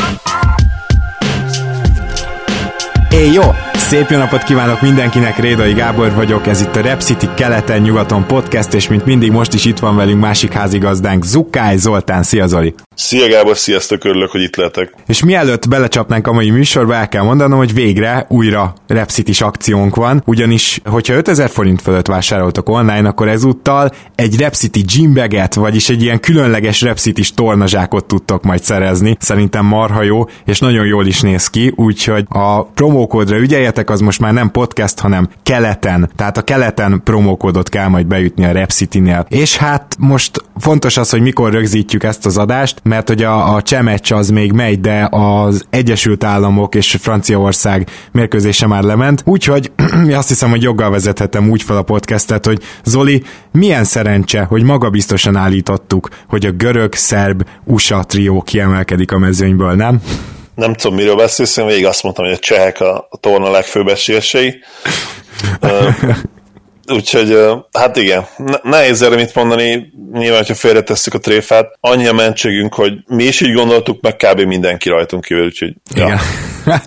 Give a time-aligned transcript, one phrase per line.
[0.00, 0.49] Bye.
[3.12, 3.42] Éj, jó!
[3.72, 8.74] Szép jó napot kívánok mindenkinek, Rédai Gábor vagyok, ez itt a Rep City keleten-nyugaton podcast,
[8.74, 12.22] és mint mindig most is itt van velünk másik házigazdánk, Zukály Zoltán.
[12.22, 12.74] Szia Zoli!
[12.94, 14.94] Szia Gábor, sziasztok, örülök, hogy itt lehetek.
[15.06, 19.94] És mielőtt belecsapnánk a mai műsorba, el kell mondanom, hogy végre újra Rep City-s akciónk
[19.96, 25.88] van, ugyanis, hogyha 5000 forint fölött vásároltok online, akkor ezúttal egy Rep City gymbaget, vagyis
[25.88, 29.16] egy ilyen különleges Rep City-s tornazsákot tudtok majd szerezni.
[29.20, 34.20] Szerintem marha jó, és nagyon jól is néz ki, úgyhogy a promókódra ügyeljetek, az most
[34.20, 36.10] már nem podcast, hanem keleten.
[36.16, 39.26] Tehát a keleten promókódot kell majd beütni a Rep City-nél.
[39.28, 43.62] És hát most fontos az, hogy mikor rögzítjük ezt az adást, mert hogy a, a
[43.62, 49.72] csemeccs az még megy, de az Egyesült Államok és Franciaország mérkőzése már lement, úgyhogy
[50.10, 55.36] azt hiszem, hogy joggal vezethetem úgy fel a podcastet, hogy Zoli, milyen szerencse, hogy magabiztosan
[55.36, 60.00] állítottuk, hogy a görög, szerb, USA trió kiemelkedik a mezőnyből, nem?
[60.60, 63.88] Nem tudom, miről beszélsz, én végig azt mondtam, hogy a csehek a, a torna legfőbb
[63.88, 64.62] esélyesei.
[66.92, 67.38] Úgyhogy,
[67.72, 68.26] hát igen,
[68.62, 73.40] nehéz erre mit mondani, nyilván, hogyha félretesszük a tréfát, annyi a mentségünk, hogy mi is
[73.40, 74.40] így gondoltuk, meg kb.
[74.40, 76.08] mindenki rajtunk kívül, úgyhogy Igen.
[76.66, 76.82] ja.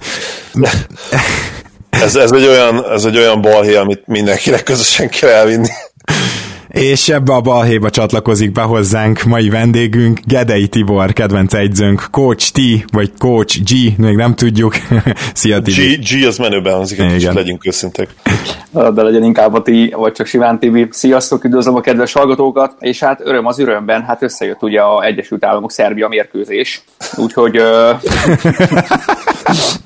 [1.90, 5.70] ez, ez, egy olyan, ez egy olyan balhé, amit mindenkinek közösen kell elvinni.
[6.74, 12.60] És ebbe a balhéba csatlakozik be hozzánk mai vendégünk, Gedei Tibor, kedvenc egyzőnk, Coach T,
[12.92, 14.76] vagy Coach G, még nem tudjuk.
[15.34, 15.96] Szia Tibi.
[15.96, 18.10] G, G az menőben hangzik, hogy legyünk őszintek.
[18.72, 20.88] De legyen inkább a ti, vagy csak Siván Tibi.
[20.92, 25.46] Sziasztok, üdvözlöm a kedves hallgatókat, és hát öröm az örömben, hát összejött ugye a Egyesült
[25.46, 26.84] Államok Szerbia mérkőzés,
[27.16, 27.62] úgyhogy...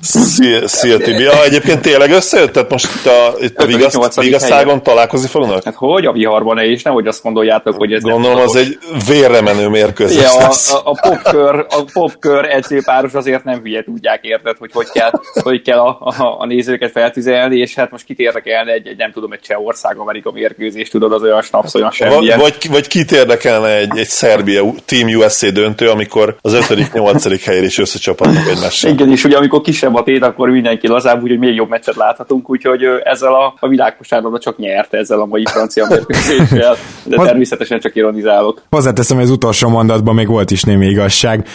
[0.00, 1.22] szia, szia Tibi.
[1.22, 2.52] Ja, egyébként tényleg összejött?
[2.52, 5.64] Tehát most itt a, itt a vigaszt, vigasztágon találkozni fognak?
[5.64, 8.78] Hát hogy a viharban és nehogy azt gondoljátok, hogy ez Gondolom, az egy
[9.08, 14.24] vérre menő mérkőzés ja, a, a, a, popkör, a popkör edzőpáros azért nem hülye tudják,
[14.24, 15.10] érted, hogy hogy kell,
[15.42, 19.12] hogy kell a, a, a nézőket feltüzelni, és hát most kit érdekelne egy, egy nem
[19.12, 22.30] tudom, egy Csehország-Amerika mérkőzés, tudod, az olyan snaps, olyan semmi.
[22.36, 27.40] Vagy, vagy kit érdekelne egy, egy Szerbia Team USA döntő, amikor az 5.-8.
[27.44, 28.90] helyre is összecsapatnak egymással.
[28.90, 32.50] Igen, és ugye amikor kisebb a tét, akkor mindenki lazább, úgyhogy még jobb meccset láthatunk,
[32.50, 36.67] úgyhogy ezzel a, a világkosárlabda csak nyert ezzel a mai francia mérkőzéssel
[37.04, 38.62] de természetesen csak ironizálok.
[38.70, 41.46] Hozzáteszem, hogy az utolsó mondatban még volt is némi igazság,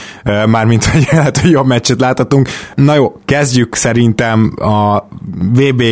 [0.46, 2.50] mármint, hogy lehet, hogy jobb meccset láthatunk.
[2.75, 5.07] Na jó, kezdjük szerintem a
[5.53, 5.84] VB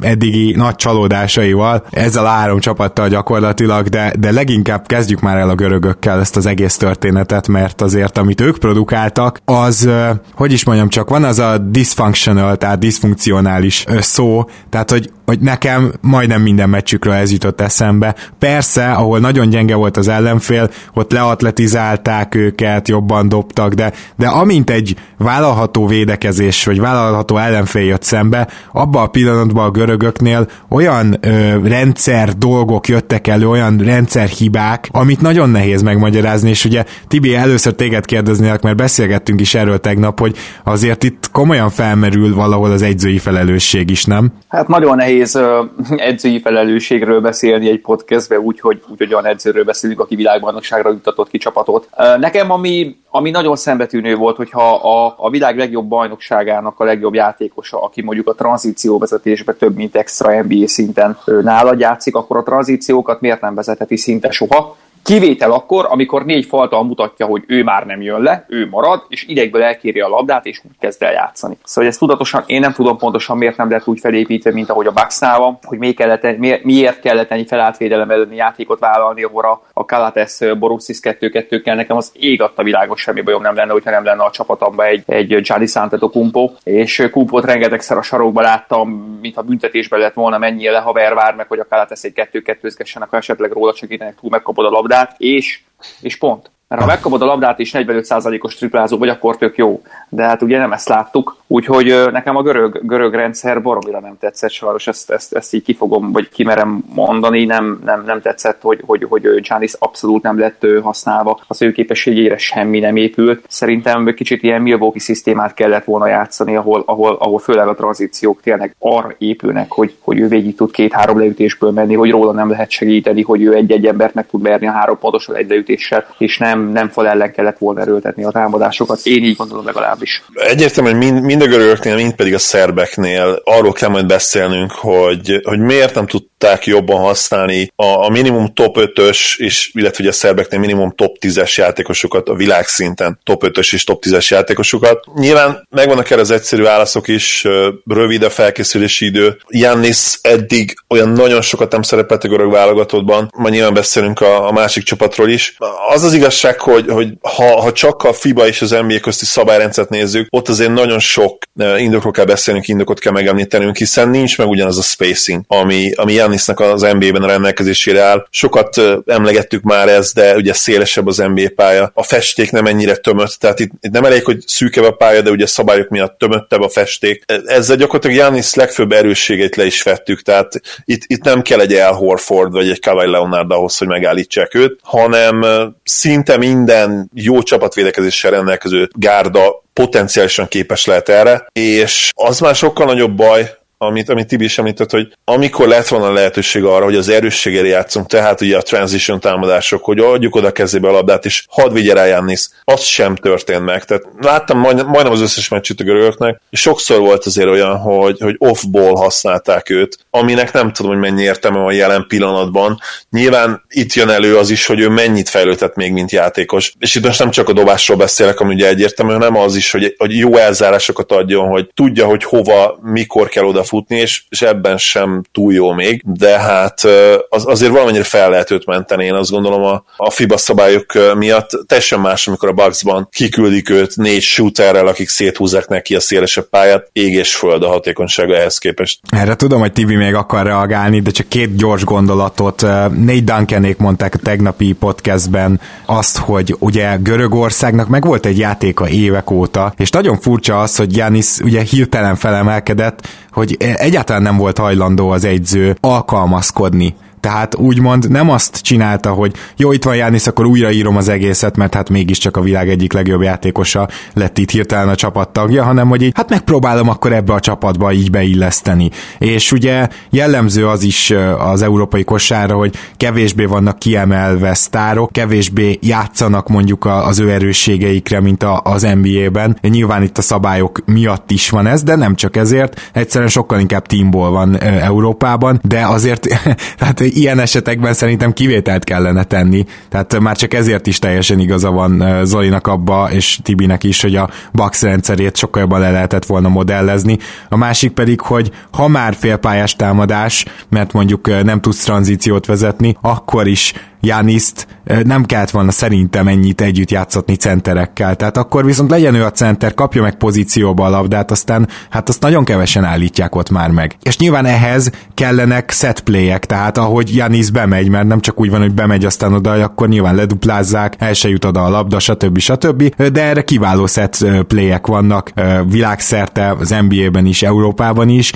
[0.00, 5.54] eddigi nagy csalódásaival, ezzel a három csapattal gyakorlatilag, de, de leginkább kezdjük már el a
[5.54, 9.88] görögökkel ezt az egész történetet, mert azért, amit ők produkáltak, az,
[10.34, 15.92] hogy is mondjam, csak van az a dysfunctional, tehát diszfunkcionális szó, tehát, hogy, hogy nekem
[16.00, 18.14] majdnem minden meccsükről ez jutott eszembe.
[18.58, 24.70] Persze, ahol nagyon gyenge volt az ellenfél, ott leatletizálták őket, jobban dobtak, de, de amint
[24.70, 31.28] egy vállalható védekezés, vagy vállalható ellenfél jött szembe, abban a pillanatban a görögöknél olyan ö,
[31.68, 37.72] rendszer dolgok jöttek elő, olyan rendszer hibák, amit nagyon nehéz megmagyarázni, és ugye Tibi, először
[37.72, 43.18] téged kérdeznélek, mert beszélgettünk is erről tegnap, hogy azért itt komolyan felmerül valahol az egyzői
[43.18, 44.32] felelősség is, nem?
[44.48, 45.62] Hát nagyon nehéz ö,
[45.96, 51.38] edzői felelősségről beszélni egy podcastbe, úgyhogy úgy, hogy olyan edzőről beszélünk, aki világbajnokságra juttatott ki
[51.38, 51.88] csapatot.
[52.18, 57.82] Nekem ami, ami nagyon szembetűnő volt, hogyha a, a világ legjobb bajnokságának a legjobb játékosa,
[57.82, 63.20] aki mondjuk a tranzíció vezetésbe több mint extra NBA szinten nálad játszik, akkor a tranzíciókat
[63.20, 64.76] miért nem vezetheti szinte soha,
[65.08, 69.24] Kivétel akkor, amikor négy faltal mutatja, hogy ő már nem jön le, ő marad, és
[69.26, 71.58] idegből elkéri a labdát, és úgy kezd el játszani.
[71.64, 74.92] Szóval ez tudatosan, én nem tudom pontosan miért nem lett úgy felépítve, mint ahogy a
[74.92, 79.62] Bucksnál van, hogy miért kellett, miért, miért kellett ennyi felálltvédelem elleni játékot vállalni, ahol a,
[79.72, 83.90] a Kalates Borussis 2-2 kell nekem az ég adta világos, semmi bajom nem lenne, hogyha
[83.90, 89.36] nem lenne a csapatomban egy, egy Gianni Kumpo, és Kumpót rengetegszer a sarokba láttam, mint
[89.36, 93.52] a büntetésben lett volna mennyi lehaver vár meg, hogy a Kalates egy 2-2-zgessen, akkor esetleg
[93.52, 95.62] róla segítenek túl megkapod a labdát, labdát, és,
[96.00, 96.50] és pont.
[96.68, 99.82] Mert ha megkapod a labdát és 45%-os triplázó vagy, akkor tök jó.
[100.08, 101.36] De hát ugye nem ezt láttuk.
[101.46, 106.12] Úgyhogy nekem a görög, görög rendszer baromira nem tetszett, sajnos ezt, ezt, ezt így kifogom,
[106.12, 111.40] vagy kimerem mondani, nem, nem, nem tetszett, hogy, hogy, hogy Giannis abszolút nem lett használva,
[111.46, 113.44] az ő képességére semmi nem épült.
[113.48, 118.74] Szerintem kicsit ilyen Milwaukee szisztémát kellett volna játszani, ahol, ahol, ahol főleg a tranzíciók tényleg
[118.78, 123.22] arra épülnek, hogy, hogy ő végig tud két-három leütésből menni, hogy róla nem lehet segíteni,
[123.22, 126.88] hogy ő egy-egy embert meg tud merni a három pontosan egy leütéssel, és nem, nem
[126.88, 129.00] fal ellen kellett volna erőltetni a támadásokat.
[129.02, 130.22] Én így gondolom legalábbis.
[130.34, 135.58] Egyértelműen mind, mind a görögöknél, mind pedig a szerbeknél arról kell majd beszélnünk, hogy, hogy
[135.58, 140.90] miért nem tudták jobban használni a, a minimum top 5-ös, és, illetve a szerbeknél minimum
[140.90, 145.04] top 10-es játékosokat a világszinten, top 5-ös és top 10-es játékosokat.
[145.14, 147.46] Nyilván megvannak erre az egyszerű válaszok is,
[147.84, 149.36] rövid a felkészülési idő.
[149.48, 154.52] Jannis eddig olyan nagyon sokat nem szerepelt a görög válogatottban, majd nyilván beszélünk a, a
[154.52, 155.56] másik csapatról is.
[155.94, 159.88] Az az igazság, hogy, hogy ha, ha csak a FIBA és az NBA közti szabályrendszert
[159.88, 161.42] nézzük, ott azért nagyon sok
[161.76, 166.60] indokról kell beszélnünk, indokot kell megemlítenünk, hiszen nincs meg ugyanaz a spacing, ami, ami Jannisnak
[166.60, 168.26] az NBA-ben a rendelkezésére áll.
[168.30, 171.90] Sokat emlegettük már ezt, de ugye szélesebb az NBA pálya.
[171.94, 175.30] A festék nem ennyire tömött, tehát itt, itt nem elég, hogy szűkebb a pálya, de
[175.30, 177.24] ugye szabályok miatt tömöttebb a festék.
[177.46, 181.92] Ezzel gyakorlatilag Jannis legfőbb erősségét le is vettük, tehát itt, itt nem kell egy El
[181.92, 185.44] Horford vagy egy Kawhi Leonard ahhoz, hogy megállítsák őt, hanem
[185.84, 193.16] szinte minden jó csapatvédekezéssel rendelkező gárda potenciálisan képes lehet erre, és az már sokkal nagyobb
[193.16, 197.66] baj, amit, amit Tibi is említett, hogy amikor lett volna lehetőség arra, hogy az erősségére
[197.66, 201.94] játszunk, tehát ugye a transition támadások, hogy adjuk oda kezébe a labdát, és hadd vigye
[201.94, 203.84] rá Jannis, az sem történt meg.
[203.84, 208.18] Tehát láttam majd, majdnem az összes meccsit a görögöknek, és sokszor volt azért olyan, hogy,
[208.20, 212.80] hogy off-ball használták őt, aminek nem tudom, hogy mennyi értelme van jelen pillanatban.
[213.10, 216.72] Nyilván itt jön elő az is, hogy ő mennyit fejlődhet még, mint játékos.
[216.78, 219.94] És itt most nem csak a dobásról beszélek, ami ugye egyértelmű, hanem az is, hogy,
[219.98, 224.76] hogy jó elzárásokat adjon, hogy tudja, hogy hova, mikor kell oda futni, és, és ebben
[224.76, 226.80] sem túl jó még, de hát
[227.28, 231.50] az, azért valamennyire fel lehet őt menteni, én azt gondolom a, a FIBA szabályok miatt.
[231.66, 236.88] Teljesen más, amikor a Bucksban kiküldik őt négy shooterrel, akik széthúzzák neki a szélesebb pályát,
[236.92, 239.00] ég és föld a hatékonysága ehhez képest.
[239.08, 242.66] Erre tudom, hogy Tibi még akar reagálni, de csak két gyors gondolatot.
[242.90, 249.30] Négy Duncanék mondták a tegnapi podcastben azt, hogy ugye Görögországnak meg volt egy játéka évek
[249.30, 255.10] óta, és nagyon furcsa az, hogy Janis ugye hirtelen felemelkedett, hogy egyáltalán nem volt hajlandó
[255.10, 256.94] az egyző alkalmazkodni
[257.28, 261.74] tehát úgymond nem azt csinálta, hogy jó, itt van Jánisz, akkor újraírom az egészet, mert
[261.74, 266.12] hát mégiscsak a világ egyik legjobb játékosa lett itt hirtelen a csapattagja, hanem hogy így,
[266.14, 268.90] hát megpróbálom akkor ebbe a csapatba így beilleszteni.
[269.18, 276.48] És ugye jellemző az is az európai kosára, hogy kevésbé vannak kiemelve sztárok, kevésbé játszanak
[276.48, 279.58] mondjuk az ő erősségeikre, mint az NBA-ben.
[279.62, 283.86] Nyilván itt a szabályok miatt is van ez, de nem csak ezért, egyszerűen sokkal inkább
[283.86, 286.26] teamból van Európában, de azért
[286.78, 292.24] hát ilyen esetekben szerintem kivételt kellene tenni, tehát már csak ezért is teljesen igaza van
[292.24, 297.18] Zolinak abba, és Tibinek is, hogy a Bax rendszerét sokkal jobban le lehetett volna modellezni.
[297.48, 303.46] A másik pedig, hogy ha már félpályás támadás, mert mondjuk nem tudsz tranzíciót vezetni, akkor
[303.46, 304.66] is Jániszt
[305.04, 308.16] nem kellett volna szerintem ennyit együtt játszatni centerekkel.
[308.16, 312.22] Tehát akkor viszont legyen ő a center, kapja meg pozícióba a labdát, aztán hát azt
[312.22, 313.96] nagyon kevesen állítják ott már meg.
[314.02, 318.60] És nyilván ehhez kellenek set playek, tehát ahogy Janis bemegy, mert nem csak úgy van,
[318.60, 322.38] hogy bemegy aztán oda, akkor nyilván leduplázzák, el se jut oda a labda, stb.
[322.38, 322.94] stb.
[323.12, 325.32] De erre kiváló set playek vannak
[325.68, 328.32] világszerte, az NBA-ben is, Európában is.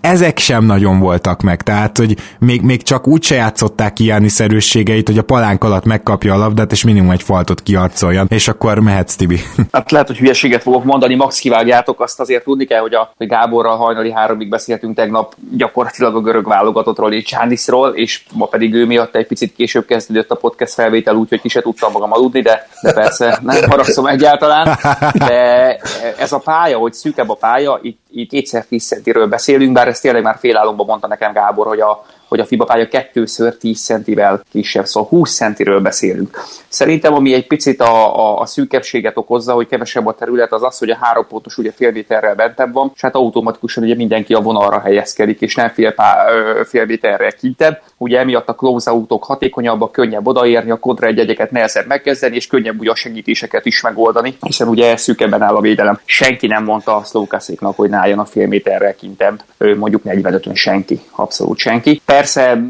[0.00, 5.05] Ezek sem nagyon voltak meg, tehát hogy még, még csak úgy se játszották Janis erősségeit,
[5.06, 8.78] segít, hogy a palánk alatt megkapja a labdát, és minimum egy faltot kiarcoljon, és akkor
[8.78, 9.40] mehetsz, Tibi.
[9.72, 13.26] Hát lehet, hogy hülyeséget fogok mondani, max kivágjátok, azt azért tudni kell, hogy a hogy
[13.26, 18.86] Gáborral hajnali háromig beszéltünk tegnap gyakorlatilag a görög válogatottról és Csániszról, és ma pedig ő
[18.86, 22.68] miatt egy picit később kezdődött a podcast felvétel, úgyhogy ki se tudtam magam aludni, de,
[22.82, 24.78] de persze nem haragszom egyáltalán.
[25.12, 25.76] De
[26.18, 30.02] ez a pálya, hogy szűkebb a pálya, itt, itt kétszer 10 centiről beszélünk, bár ezt
[30.02, 34.42] tényleg már álomban mondta nekem Gábor, hogy a, hogy a FIBA pálya kettőször 10 centivel
[34.50, 36.38] kisebb, szóval 20 centiről beszélünk.
[36.68, 40.78] Szerintem, ami egy picit a, a, a szűkebbséget okozza, hogy kevesebb a terület, az az,
[40.78, 44.40] hogy a három pontos ugye fél méterrel bentebb van, és hát automatikusan ugye mindenki a
[44.40, 46.24] vonalra helyezkedik, és nem fél, pá,
[46.64, 47.80] fél méterrel kintebb.
[47.96, 52.80] Ugye emiatt a close autók hatékonyabbak, könnyebb odaérni, a kontra egyeket nehezebb megkezdeni, és könnyebb
[52.80, 56.00] ugye a segítéseket is megoldani, hiszen ugye szűkebben áll a védelem.
[56.04, 59.42] Senki nem mondta a Slowcasséknak, hogy náljon a fél méterrel kintebb,
[59.76, 62.00] mondjuk 45 senki, abszolút senki.
[62.04, 62.62] Persze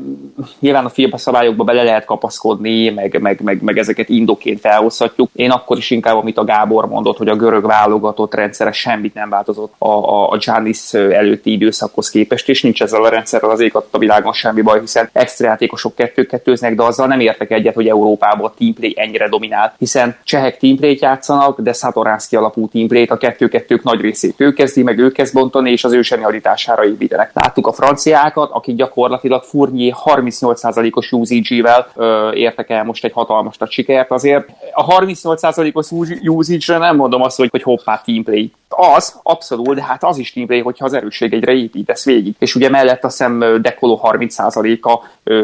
[0.58, 5.30] nyilván a FIBA szabályokba bele lehet kapaszkodni, meg, meg, meg, meg ezeket indoként felhozhatjuk.
[5.32, 9.28] Én akkor is inkább, amit a Gábor mondott, hogy a görög válogatott rendszere semmit nem
[9.28, 13.74] változott a, a, a Giannis előtti időszakhoz képest, és nincs ezzel a rendszerrel az ég
[13.90, 18.46] a világon semmi baj, hiszen extra játékosok kettő-kettőznek, de azzal nem értek egyet, hogy Európában
[18.46, 24.00] a teamplay ennyire dominál, hiszen csehek teamplay játszanak, de Szatoránszki alapú teamplay a kettő-kettők nagy
[24.00, 27.30] részét ő kezdi, meg ő kezd bontani, és az ő zsenialitására építenek.
[27.35, 31.87] Láttuk a franciákat, akik gyakorlatilag Fournier 38%-os usage-vel
[32.35, 34.49] értek el most egy hatalmas nagy sikert azért.
[34.73, 35.90] A 38%-os
[36.25, 38.52] usage-re nem mondom azt, hogy, hogy hoppá, teamplay.
[38.68, 42.35] Az, abszolút, de hát az is teamplay, hogyha az egyre építesz végig.
[42.38, 44.99] És ugye mellett a szem dekoló 30%-a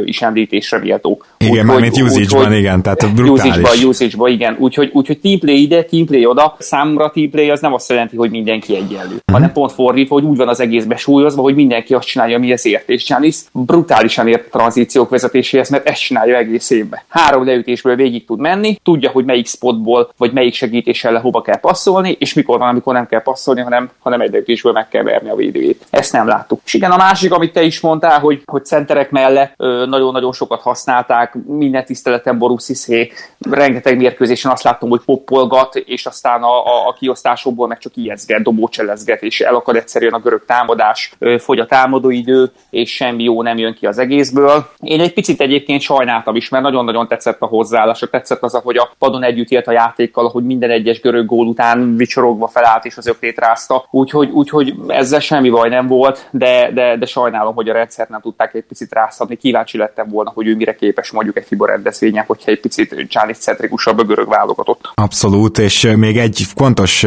[0.05, 1.23] is említésre méltó.
[1.39, 3.57] Igen, már mint usage-ban, igen, tehát brutális.
[3.57, 4.57] Usage-ban, usage-ban, igen.
[4.59, 6.57] Úgyhogy, úgyhogy teamplay ide, teamplay oda.
[6.59, 9.33] Számomra teamplay az nem azt jelenti, hogy mindenki egyenlő, mm-hmm.
[9.33, 12.67] hanem pont fordítva, hogy úgy van az egész besúlyozva, hogy mindenki azt csinálja, ami ez
[12.67, 12.91] ért.
[12.91, 17.01] És Giannis brutálisan ért tranzíciók vezetéséhez, mert ezt csinálja egész évben.
[17.09, 22.17] Három leütésből végig tud menni, tudja, hogy melyik spotból, vagy melyik segítéssel hova kell passzolni,
[22.19, 25.35] és mikor van, amikor nem kell passzolni, hanem, hanem egy leütésből meg kell verni a
[25.35, 25.87] védőjét.
[25.91, 26.61] Ezt nem láttuk.
[26.65, 31.35] És igen, a másik, amit te is mondtál, hogy, hogy centerek mellett nagyon-nagyon sokat használták,
[31.47, 33.13] minden tiszteletem Borussiszé,
[33.51, 38.43] rengeteg mérkőzésen azt láttam, hogy poppolgat, és aztán a, a, a kiosztásokból meg csak ijeszget,
[38.43, 43.75] dobócselezget, és elakad egyszerűen a görög támadás, fogy a támadóidő, és semmi jó nem jön
[43.75, 44.67] ki az egészből.
[44.79, 48.91] Én egy picit egyébként sajnáltam is, mert nagyon-nagyon tetszett a hozzáállás, tetszett az, hogy a
[48.99, 53.39] padon együtt élt a játékkal, hogy minden egyes görög gól után vicsorogva felállt és öklét
[53.39, 53.87] rázta.
[53.91, 58.21] Úgyhogy, úgyhogy ezzel semmi baj nem volt, de, de, de sajnálom, hogy a rendszert nem
[58.21, 59.37] tudták egy picit rászabni.
[59.37, 63.37] Kíváncsi lettem volna, hogy ő mire képes mondjuk egy FIBA rendezvényen, hogyha egy picit Csánis
[63.37, 64.91] centrikusabb a görög válogatott.
[64.95, 67.07] Abszolút, és még egy fontos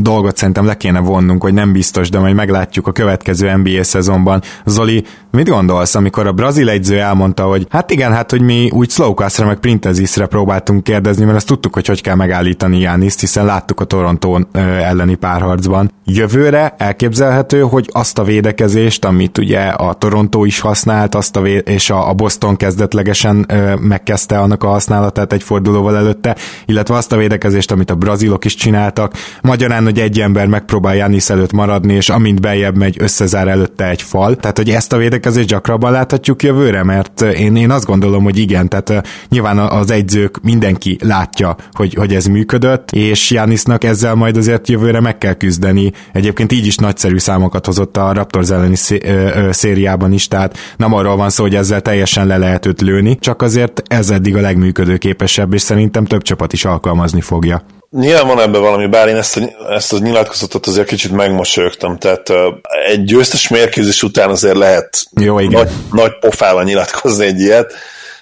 [0.00, 4.42] dolgot szerintem le kéne vonnunk, hogy nem biztos, de majd meglátjuk a következő NBA szezonban.
[4.64, 8.90] Zoli, mit gondolsz, amikor a brazil egyző elmondta, hogy hát igen, hát hogy mi úgy
[8.90, 13.80] Slowcastra meg Printezisre próbáltunk kérdezni, mert azt tudtuk, hogy hogy kell megállítani Jániszt, hiszen láttuk
[13.80, 15.90] a Toronto elleni párharcban.
[16.04, 21.68] Jövőre elképzelhető, hogy azt a védekezést, amit ugye a Toronto is használt, azt a vé-
[21.68, 27.16] és a, Boston kezdetlegesen ö, megkezdte annak a használatát egy fordulóval előtte, illetve azt a
[27.16, 29.12] védekezést, amit a brazilok is csináltak.
[29.42, 34.02] Magyarán, hogy egy ember megpróbál Janis előtt maradni, és amint bejebb megy, összezár előtte egy
[34.02, 34.36] fal.
[34.36, 38.68] Tehát, hogy ezt a védekezést gyakrabban láthatjuk jövőre, mert én, én azt gondolom, hogy igen,
[38.68, 44.68] tehát nyilván az egyzők mindenki látja, hogy, hogy ez működött, és Janisnak ezzel majd azért
[44.68, 45.92] jövőre meg kell küzdeni.
[46.12, 48.76] Egyébként így is nagyszerű számokat hozott a Raptors elleni
[49.50, 53.42] szériában is, tehát nem arról van szó, hogy ezzel teljesen le lehet őt lőni, csak
[53.42, 57.62] azért ez eddig a legműködőképesebb, és szerintem több csapat is alkalmazni fogja.
[57.90, 62.32] Nyilván van ebben valami, bár én ezt a, ezt a nyilatkozatot azért kicsit megmosolyogtam, tehát
[62.86, 65.52] egy győztes mérkőzés után azért lehet Jó, igen.
[65.62, 67.72] Nagy, nagy pofával nyilatkozni egy ilyet,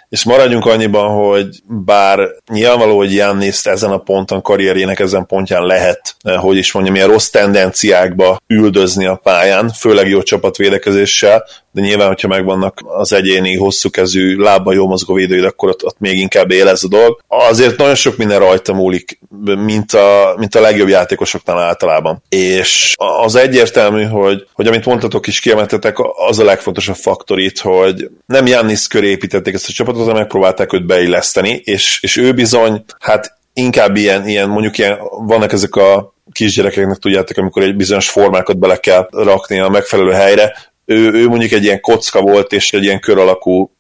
[0.09, 2.19] és maradjunk annyiban, hogy bár
[2.53, 7.29] nyilvánvaló, hogy Jannis ezen a ponton, karrierjének ezen pontján lehet, hogy is mondjam, ilyen rossz
[7.29, 11.45] tendenciákba üldözni a pályán, főleg jó csapatvédekezéssel,
[11.77, 15.97] de nyilván, hogyha megvannak az egyéni hosszú kezű, lábban jó mozgó védőid, akkor ott, ott
[15.99, 17.21] még inkább él ez a dolog.
[17.29, 22.23] Azért nagyon sok minden rajta múlik, mint a, mint a legjobb játékosoknál általában.
[22.29, 25.97] És az egyértelmű, hogy, hogy amit mondtatok is kiemeltetek,
[26.29, 30.73] az a legfontosabb faktor itt, hogy nem Jannis köré építették ezt a csapatot, hanem megpróbálták
[30.73, 36.15] őt beilleszteni, és, és ő bizony, hát inkább ilyen, ilyen, mondjuk ilyen, vannak ezek a
[36.33, 41.53] kisgyerekeknek tudjátok, amikor egy bizonyos formákat bele kell rakni a megfelelő helyre, ő, ő mondjuk
[41.53, 43.71] egy ilyen kocka volt, és egy ilyen kör alakú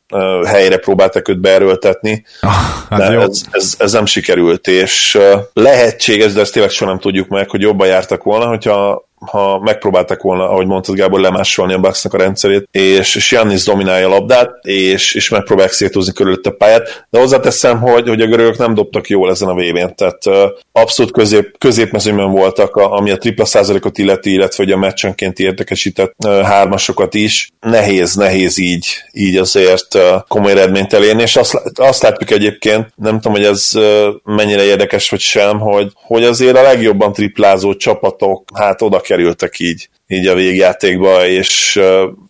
[0.46, 2.50] helyre próbáltak őt beerőltetni, ah,
[2.90, 5.18] hát de ez, ez, ez nem sikerült, és
[5.52, 10.22] lehetséges, de ezt tényleg soha nem tudjuk meg, hogy jobban jártak volna, hogyha ha megpróbáltak
[10.22, 14.50] volna, ahogy mondtad Gábor, lemásolni a Bucksnak a rendszerét, és, és Jannis dominálja a labdát,
[14.62, 19.08] és, és megpróbálják szétúzni körülött a pályát, de hozzáteszem, hogy, hogy a görögök nem dobtak
[19.08, 20.34] jól ezen a vb tehát uh,
[20.72, 26.14] abszolút közép, középmezőnyben voltak, a, ami a tripla százalékot illeti, illetve hogy a meccsenkénti érdekesített
[26.24, 27.50] uh, hármasokat is.
[27.60, 33.14] Nehéz, nehéz így, így azért uh, komoly eredményt elérni, és azt, azt látjuk egyébként, nem
[33.14, 38.44] tudom, hogy ez uh, mennyire érdekes vagy sem, hogy, hogy azért a legjobban triplázó csapatok,
[38.54, 41.80] hát oda kell kerültek így így a végjátékba, és,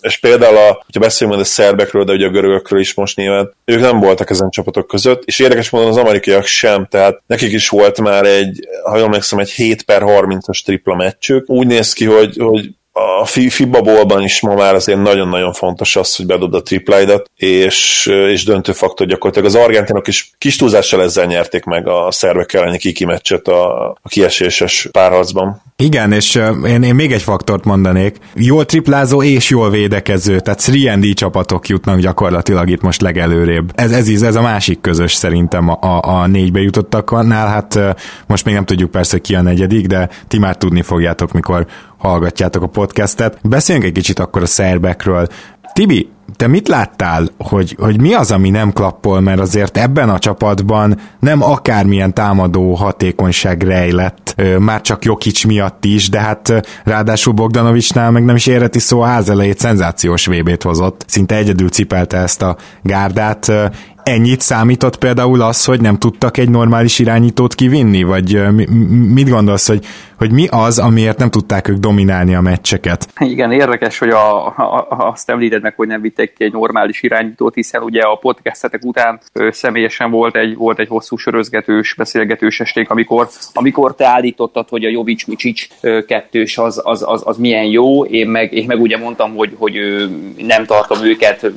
[0.01, 3.81] és például, a, hogyha beszélünk a szerbekről, de ugye a görögökről is most nyilván, ők
[3.81, 8.01] nem voltak ezen csapatok között, és érdekes módon az amerikaiak sem, tehát nekik is volt
[8.01, 11.51] már egy, ha jól emlékszem, egy 7 per 30-as tripla meccsük.
[11.51, 12.71] Úgy néz ki, hogy, hogy
[13.21, 18.07] a FIBA bolban is ma már azért nagyon-nagyon fontos az, hogy bedobd a tripláidat, és,
[18.07, 19.49] és döntő faktor gyakorlatilag.
[19.49, 24.09] Az argentinok is kis túlzással ezzel nyerték meg a szervek elleni kiki meccset a, a
[24.09, 25.63] kieséses párharcban.
[25.79, 26.35] Igen, és
[26.67, 28.17] én, én még egy faktort mondanék.
[28.35, 33.73] Jól triplázó és jól védekező, tehát 3 csapatok jutnak gyakorlatilag itt most legelőrébb.
[33.75, 37.79] Ez, ez, ez a másik közös szerintem a, a, a négybe jutottaknál, hát
[38.27, 41.67] most még nem tudjuk persze ki a negyedik, de ti már tudni fogjátok, mikor
[41.99, 43.39] hallgatjátok a podcastet.
[43.43, 45.27] Beszéljünk egy kicsit akkor a szerbekről.
[45.73, 50.19] Tibi, te mit láttál, hogy, hogy mi az, ami nem klappol, mert azért ebben a
[50.19, 58.11] csapatban nem akármilyen támadó hatékonyság rejlett, már csak Jokic miatt is, de hát ráadásul Bogdanovicsnál
[58.11, 61.05] meg nem is éreti szó a ház elejét szenzációs VB-t hozott.
[61.07, 63.53] Szinte egyedül cipelte ezt a gárdát
[64.07, 68.03] ennyit számított például az, hogy nem tudtak egy normális irányítót kivinni?
[68.03, 68.41] Vagy
[69.15, 69.85] mit gondolsz, hogy,
[70.19, 73.09] hogy mi az, amiért nem tudták ők dominálni a meccseket?
[73.19, 77.55] Igen, érdekes, hogy a, a, azt említed meg, hogy nem vitték ki egy normális irányítót,
[77.55, 79.21] hiszen ugye a podcastetek után
[79.51, 84.89] személyesen volt egy, volt egy hosszú sörözgetős, beszélgetős esték, amikor, amikor te állítottad, hogy a
[84.89, 85.69] Jovic Micsics
[86.07, 89.75] kettős az, az, az, az, milyen jó, én meg, én meg ugye mondtam, hogy, hogy
[90.37, 91.51] nem tartom őket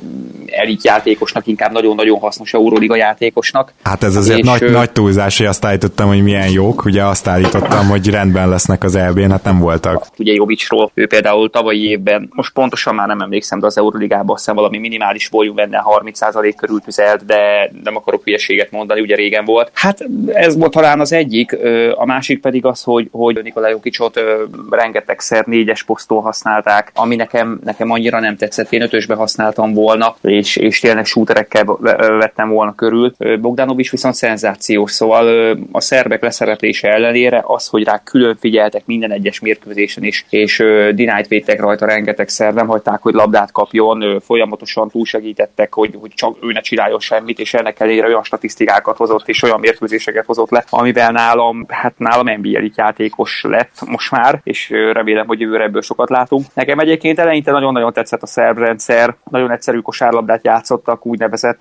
[0.50, 3.72] elit játékosnak, inkább nagyon-nagyon hasznos Euroliga játékosnak.
[3.82, 4.70] Hát ez azért és, nagy, ö...
[4.70, 8.94] nagy túlzás, hogy azt állítottam, hogy milyen jók, ugye azt állítottam, hogy rendben lesznek az
[8.94, 10.06] EB-n, hát nem voltak.
[10.18, 14.50] Ugye Jovicsról, ő például tavalyi évben, most pontosan már nem emlékszem, de az Euroligában azt
[14.50, 19.70] valami minimális volume benne 30% körül tüzelt, de nem akarok hülyeséget mondani, ugye régen volt.
[19.74, 21.56] Hát ez volt talán az egyik,
[21.94, 24.20] a másik pedig az, hogy, hogy Nikolaj Jokicsot
[24.70, 30.56] rengetegszer négyes posztól használták, ami nekem, nekem annyira nem tetszett, én ötösbe használtam volna, és,
[30.56, 31.78] és tényleg shooterekkel
[32.30, 33.12] vettem volna körül.
[33.40, 39.40] Bogdanovics viszont szenzációs, szóval a szerbek leszereplése ellenére az, hogy rá külön figyeltek minden egyes
[39.40, 45.94] mérkőzésen is, és dinájt védtek rajta rengetegszer, nem hagyták, hogy labdát kapjon, folyamatosan túlsegítettek, hogy,
[46.00, 50.24] hogy csak ő ne csináljon semmit, és ennek ellenére olyan statisztikákat hozott, és olyan mérkőzéseket
[50.24, 55.64] hozott le, amivel nálam, hát nálam NBA játékos lett most már, és remélem, hogy jövőre
[55.64, 56.46] ebből sokat látunk.
[56.54, 61.58] Nekem egyébként eleinte nagyon-nagyon tetszett a szerb rendszer, nagyon egyszerű kosárlabdát játszottak, úgynevezett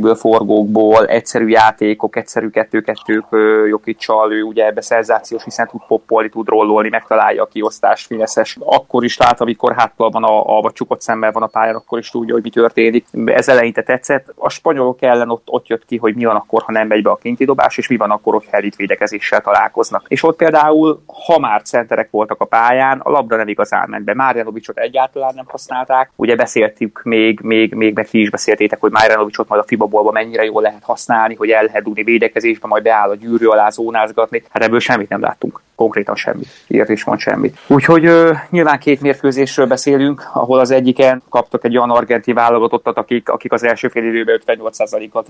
[0.00, 3.24] twistekből, forgókból, egyszerű játékok, egyszerű kettő-kettők
[3.68, 8.56] Jokicsal, ő ugye ebbe szenzációs, hiszen tud poppolni, tud rollolni, megtalálja a kiosztást, fineszes.
[8.60, 11.98] Akkor is lát, amikor háttal van a, a vagy csukott szemmel van a pályán, akkor
[11.98, 13.06] is tudja, hogy mi történik.
[13.24, 14.32] Ez eleinte tetszett.
[14.36, 17.10] A spanyolok ellen ott, ott jött ki, hogy mi van akkor, ha nem megy be
[17.10, 20.04] a kinti dobás, és mi van akkor, hogy helit védekezéssel találkoznak.
[20.08, 24.14] És ott például, ha már centerek voltak a pályán, a labda nem igazán ment be.
[24.14, 26.10] Márjanovicsot egyáltalán nem használták.
[26.16, 30.44] Ugye beszéltük még, még, még meg ti is beszéltétek, hogy Márjanovicsot majd a FIBA-ból mennyire
[30.44, 34.42] jól lehet használni, hogy el lehet dugni védekezésbe, majd beáll a gyűrű alá zónázgatni.
[34.50, 35.60] Hát ebből semmit nem láttunk.
[35.80, 36.48] Konkrétan semmit.
[36.66, 37.58] Ilyet is mond semmit.
[37.66, 43.28] Úgyhogy ö, nyilván két mérkőzésről beszélünk, ahol az egyiken kaptak egy olyan argenti válogatottat, akik,
[43.28, 45.24] akik az első fél időben 58%-kal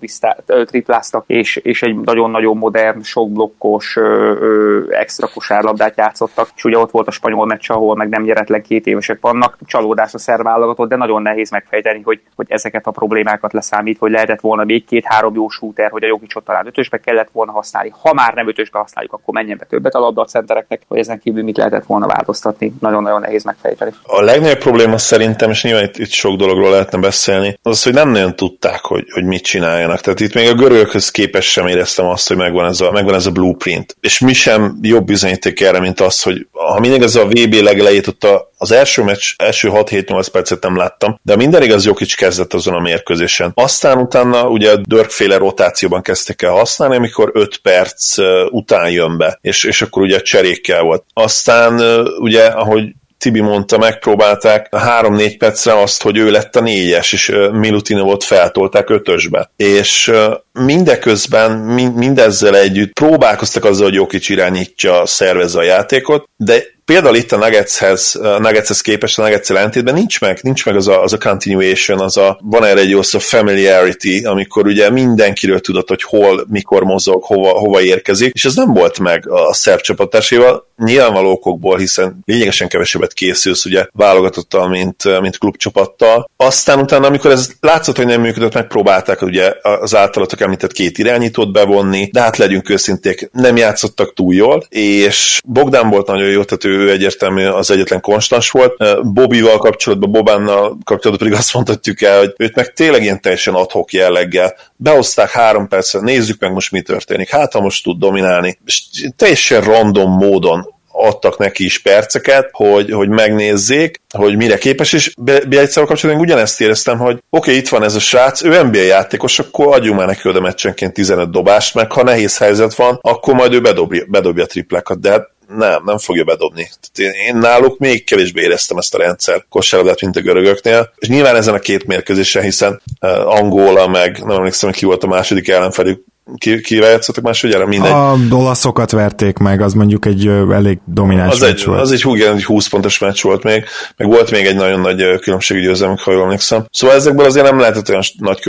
[0.64, 4.02] tripláztak, és, és egy nagyon-nagyon modern, sok blokkos, ö,
[4.40, 6.48] ö, extra kosárlabdát játszottak.
[6.56, 9.58] És ugye ott volt a spanyol meccs, ahol meg nem nyeretlen két évesek vannak.
[9.66, 14.40] Csalódás a válogatott, de nagyon nehéz megfejteni, hogy, hogy ezeket a problémákat leszámít, hogy lehetett
[14.40, 17.92] volna még két-három jó shooter, hogy a Jokicsot talán ötösbe kellett volna használni.
[18.02, 21.20] Ha már nem ötösbe használjuk, akkor menjen be többet a labda a centereknek, hogy ezen
[21.20, 22.72] kívül mit lehetett volna változtatni.
[22.80, 23.90] Nagyon-nagyon nehéz megfejteni.
[24.02, 28.08] A legnagyobb probléma szerintem, és nyilván itt, itt sok dologról lehetne beszélni, az hogy nem
[28.08, 30.00] nagyon tudták, hogy, hogy mit csináljanak.
[30.00, 33.26] Tehát itt még a görögökhöz képest sem éreztem azt, hogy megvan ez a, megvan ez
[33.26, 33.96] a blueprint.
[34.00, 38.06] És mi sem jobb bizonyíték erre, mint az, hogy ha mindig ez a VB legelejét
[38.06, 42.54] ott a, az első meccs, első 6-7-8 percet nem láttam, de minden igaz Jokic kezdett
[42.54, 43.52] azon a mérkőzésen.
[43.54, 48.16] Aztán utána ugye a Dörkféle rotációban kezdték el használni, amikor 5 perc
[48.50, 51.04] után jön be, és, és akkor ugye cserékkel volt.
[51.12, 51.80] Aztán
[52.18, 52.84] ugye, ahogy
[53.18, 59.50] Tibi mondta, megpróbálták három-négy percre azt, hogy ő lett a négyes, és Milutinovot feltolták ötösbe.
[59.56, 60.12] És
[60.52, 61.50] mindeközben,
[61.94, 68.14] mindezzel együtt próbálkoztak azzal, hogy Jokic irányítja, szervezze a játékot, de például itt a Nuggetshez,
[68.22, 72.00] a Nuggetshez képest a Nuggets ellentétben nincs meg, nincs meg az a, az a continuation,
[72.00, 76.82] az a, van erre egy jó szó familiarity, amikor ugye mindenkiről tudod, hogy hol, mikor
[76.82, 82.20] mozog, hova, hova érkezik, és ez nem volt meg a szerb csapatáséval, nyilvánvaló okokból, hiszen
[82.24, 86.30] lényegesen kevesebbet készülsz ugye válogatottal, mint, mint klubcsapattal.
[86.36, 91.52] Aztán utána, amikor ez látszott, hogy nem működött, megpróbálták ugye az általatok említett két irányítót
[91.52, 96.64] bevonni, de hát legyünk őszinték, nem játszottak túl jól, és Bogdan volt nagyon jó, tehát
[96.64, 98.76] ő egyértelmű az egyetlen konstans volt.
[99.12, 103.92] Bobival kapcsolatban, Bobánnal kapcsolatban pedig azt mondhatjuk el, hogy őt meg tényleg ilyen teljesen adhok
[103.92, 108.82] jelleggel behozták három percre, nézzük meg most mi történik, hát ha most tud dominálni, és
[109.16, 115.14] teljesen random módon adtak neki is perceket, hogy, hogy megnézzék, hogy mire képes, és
[115.48, 119.38] Bielitszával kapcsolatban ugyanezt éreztem, hogy oké, okay, itt van ez a srác, ő NBA játékos,
[119.38, 123.52] akkor adjunk már neki oda meccsenként 15 dobást, meg ha nehéz helyzet van, akkor majd
[123.52, 126.70] ő bedobja, bedobja a triplekat, de hát nem, nem fogja bedobni.
[126.80, 131.08] Tehát én, én náluk még kevésbé éreztem ezt a rendszer kosárlabdát, mint a görögöknél, és
[131.08, 135.48] nyilván ezen a két mérkőzésen, hiszen uh, Angola meg nem emlékszem, ki volt a második
[135.48, 136.04] ellenfelük,
[136.36, 137.66] ki, kivel játszottak másodjára?
[137.66, 137.90] Mindegy.
[137.90, 141.80] A olaszokat verték meg, az mondjuk egy elég domináns az egy, volt.
[141.80, 143.64] Az egy, hú, egy 20 pontos meccs volt még,
[143.96, 146.64] meg volt még egy nagyon nagy különbségű győzelmük, ha jól emlékszem.
[146.70, 148.40] Szóval ezekből azért nem lehetett olyan nagy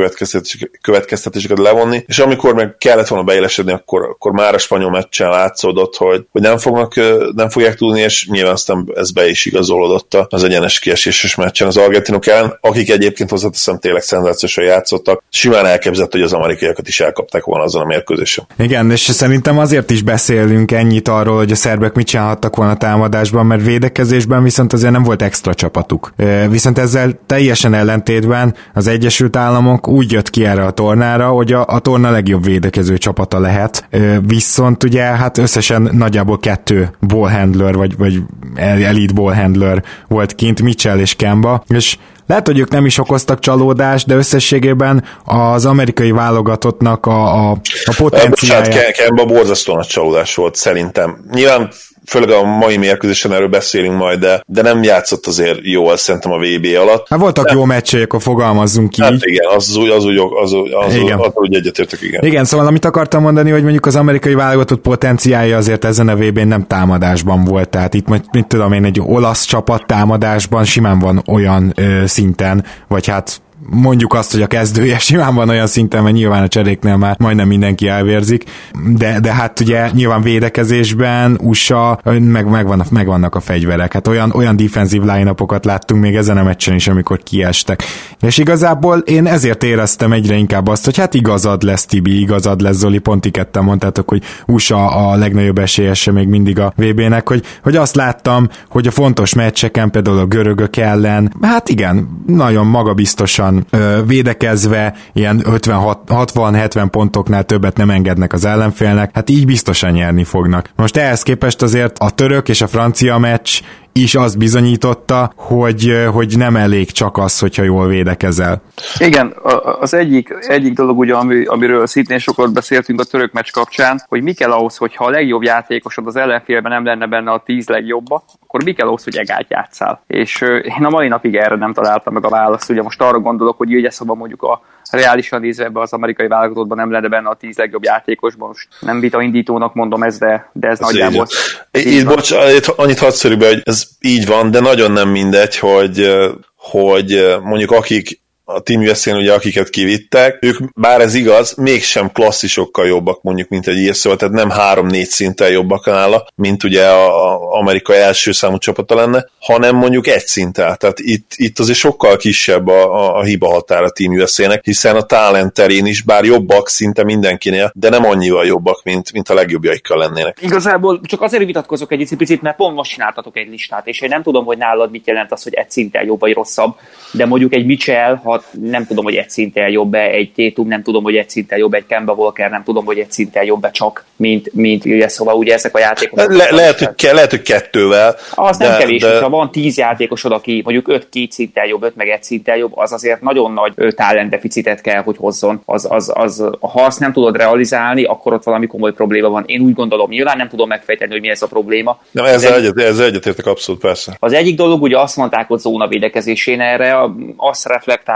[0.81, 5.95] következtetéseket levonni, és amikor meg kellett volna beélesedni, akkor, akkor már a spanyol meccsen látszódott,
[5.95, 6.95] hogy, hogy nem, fognak,
[7.35, 11.77] nem fogják tudni, és nyilván aztán ez be is igazolódott az egyenes kieséses meccsen az
[11.77, 15.23] argentinok ellen, akik egyébként hozzáteszem tényleg szenzációsan játszottak.
[15.29, 18.45] Simán elképzett, hogy az amerikaiakat is elkapták volna azon a mérkőzésen.
[18.57, 23.45] Igen, és szerintem azért is beszélünk ennyit arról, hogy a szerbek mit csinálhattak volna támadásban,
[23.45, 26.13] mert védekezésben viszont azért nem volt extra csapatuk.
[26.49, 31.65] Viszont ezzel teljesen ellentétben az Egyesült Államok úgy jött ki erre a tornára, hogy a,
[31.67, 33.87] a torna legjobb védekező csapata lehet.
[34.21, 38.21] Viszont ugye hát összesen nagyjából kettő ballhandler, vagy, vagy
[38.55, 41.97] elite ballhandler volt kint, Mitchell és Kemba, és
[42.31, 47.51] lehet, hogy ők nem is okoztak csalódást, de összességében az amerikai válogatottnak a, a,
[47.85, 48.65] a potenciálja...
[48.65, 51.25] Bocsánat, Kemba borzasztóan a csalódás volt szerintem.
[51.31, 51.69] Nyilván
[52.11, 56.37] főleg a mai mérkőzésen erről beszélünk majd, de, de nem játszott azért jól szerintem a
[56.37, 57.07] VB alatt.
[57.09, 59.01] Hát voltak de, jó meccsei, akkor fogalmazzunk ki.
[59.01, 61.19] Hát igen, az úgy, az úgy, az, úgy, az, igen.
[61.19, 62.25] az, az úgy egyetértek, igen.
[62.25, 66.47] Igen, szóval amit akartam mondani, hogy mondjuk az amerikai válogatott potenciálja azért ezen a VB-n
[66.47, 71.73] nem támadásban volt, tehát itt mit tudom én, egy olasz csapat támadásban simán van olyan
[71.75, 76.43] ö, szinten, vagy hát mondjuk azt, hogy a kezdője simán van olyan szinten, mert nyilván
[76.43, 78.43] a cseréknél már majdnem mindenki elvérzik,
[78.85, 84.55] de, de hát ugye nyilván védekezésben USA, meg, megvannak, megvannak a fegyverek, hát olyan, olyan
[84.55, 87.83] defensív line láttunk még ezen a meccsen is, amikor kiestek.
[88.21, 92.75] És igazából én ezért éreztem egyre inkább azt, hogy hát igazad lesz Tibi, igazad lesz
[92.75, 97.75] Zoli, pont ketten mondtátok, hogy USA a legnagyobb esélyese még mindig a VB-nek, hogy, hogy
[97.75, 104.05] azt láttam, hogy a fontos meccseken, például a görögök ellen, hát igen, nagyon magabiztosan biztosan
[104.05, 110.69] védekezve, ilyen 60-70 pontoknál többet nem engednek az ellenfélnek, hát így biztosan nyerni fognak.
[110.75, 113.61] Most ehhez képest azért a török és a francia meccs
[113.93, 118.61] is azt bizonyította, hogy, hogy nem elég csak az, hogyha jól védekezel.
[118.97, 119.35] Igen,
[119.79, 124.21] az egyik, egyik dolog, ugye, ami, amiről szintén sokat beszéltünk a török meccs kapcsán, hogy
[124.21, 128.23] mi kell ahhoz, hogyha a legjobb játékosod az ellenfélben nem lenne benne a tíz legjobba,
[128.43, 130.03] akkor mi kell ahhoz, hogy egát játszál?
[130.07, 130.41] És
[130.77, 132.69] én a mai napig erre nem találtam meg a választ.
[132.69, 136.77] Ugye most arra gondolok, hogy ugye szóval mondjuk a reálisan nézve ebbe az amerikai válogatottban
[136.77, 138.47] nem lenne benne a tíz legjobb játékosban.
[138.47, 141.27] Most nem vita indítónak mondom ez, de, de ez, ez nagyjából.
[141.71, 142.31] Így, így bocs,
[142.75, 146.09] annyit hadd be, hogy ez így van, de nagyon nem mindegy, hogy
[146.55, 152.87] hogy mondjuk akik a Team usa ugye akiket kivittek, ők, bár ez igaz, mégsem klasszisokkal
[152.87, 157.57] jobbak mondjuk, mint egy ISO, tehát nem három-négy szinten jobbak nála, mint ugye a, a
[157.57, 160.77] Amerika első számú csapata lenne, hanem mondjuk egy szinten.
[160.77, 164.95] Tehát itt, itt azért sokkal kisebb a, a, a hiba határa a Team usa hiszen
[164.95, 169.33] a talent terén is, bár jobbak szinte mindenkinél, de nem annyival jobbak, mint, mint a
[169.33, 170.37] legjobbjaikkal lennének.
[170.41, 174.23] Igazából csak azért vitatkozok egy picit, mert pont most csináltatok egy listát, és én nem
[174.23, 176.75] tudom, hogy nálad mit jelent az, hogy egy szinten jobb vagy rosszabb,
[177.11, 178.30] de mondjuk egy Mitchell, ha
[178.61, 181.85] nem tudom, hogy egy szinten jobb-e egy Tétum, nem tudom, hogy egy szinten jobb egy
[181.85, 185.75] Kemba Walker, nem tudom, hogy egy szinten jobb-e csak, mint, mint ugye, szóval ugye ezek
[185.75, 186.33] a játékosok.
[186.33, 188.15] Le, lehet, hogy ke, lehet, hogy kettővel.
[188.35, 189.21] Az de, nem kevés, de...
[189.21, 192.77] ha van tíz játékosod, aki mondjuk öt két szinten jobb, öt meg egy szinten jobb,
[192.77, 195.61] az azért nagyon nagy talentdeficitet kell, hogy hozzon.
[195.65, 199.43] Az, az, az, ha azt nem tudod realizálni, akkor ott valami komoly probléma van.
[199.45, 201.99] Én úgy gondolom, nyilván nem tudom megfejteni, hogy mi ez a probléma.
[202.11, 204.15] Nem, ezzel, egyet, ezzel egyetértek abszolút persze.
[204.19, 206.99] Az egyik dolog, ugye azt mondták, hogy zóna védekezésén erre,
[207.37, 207.67] azt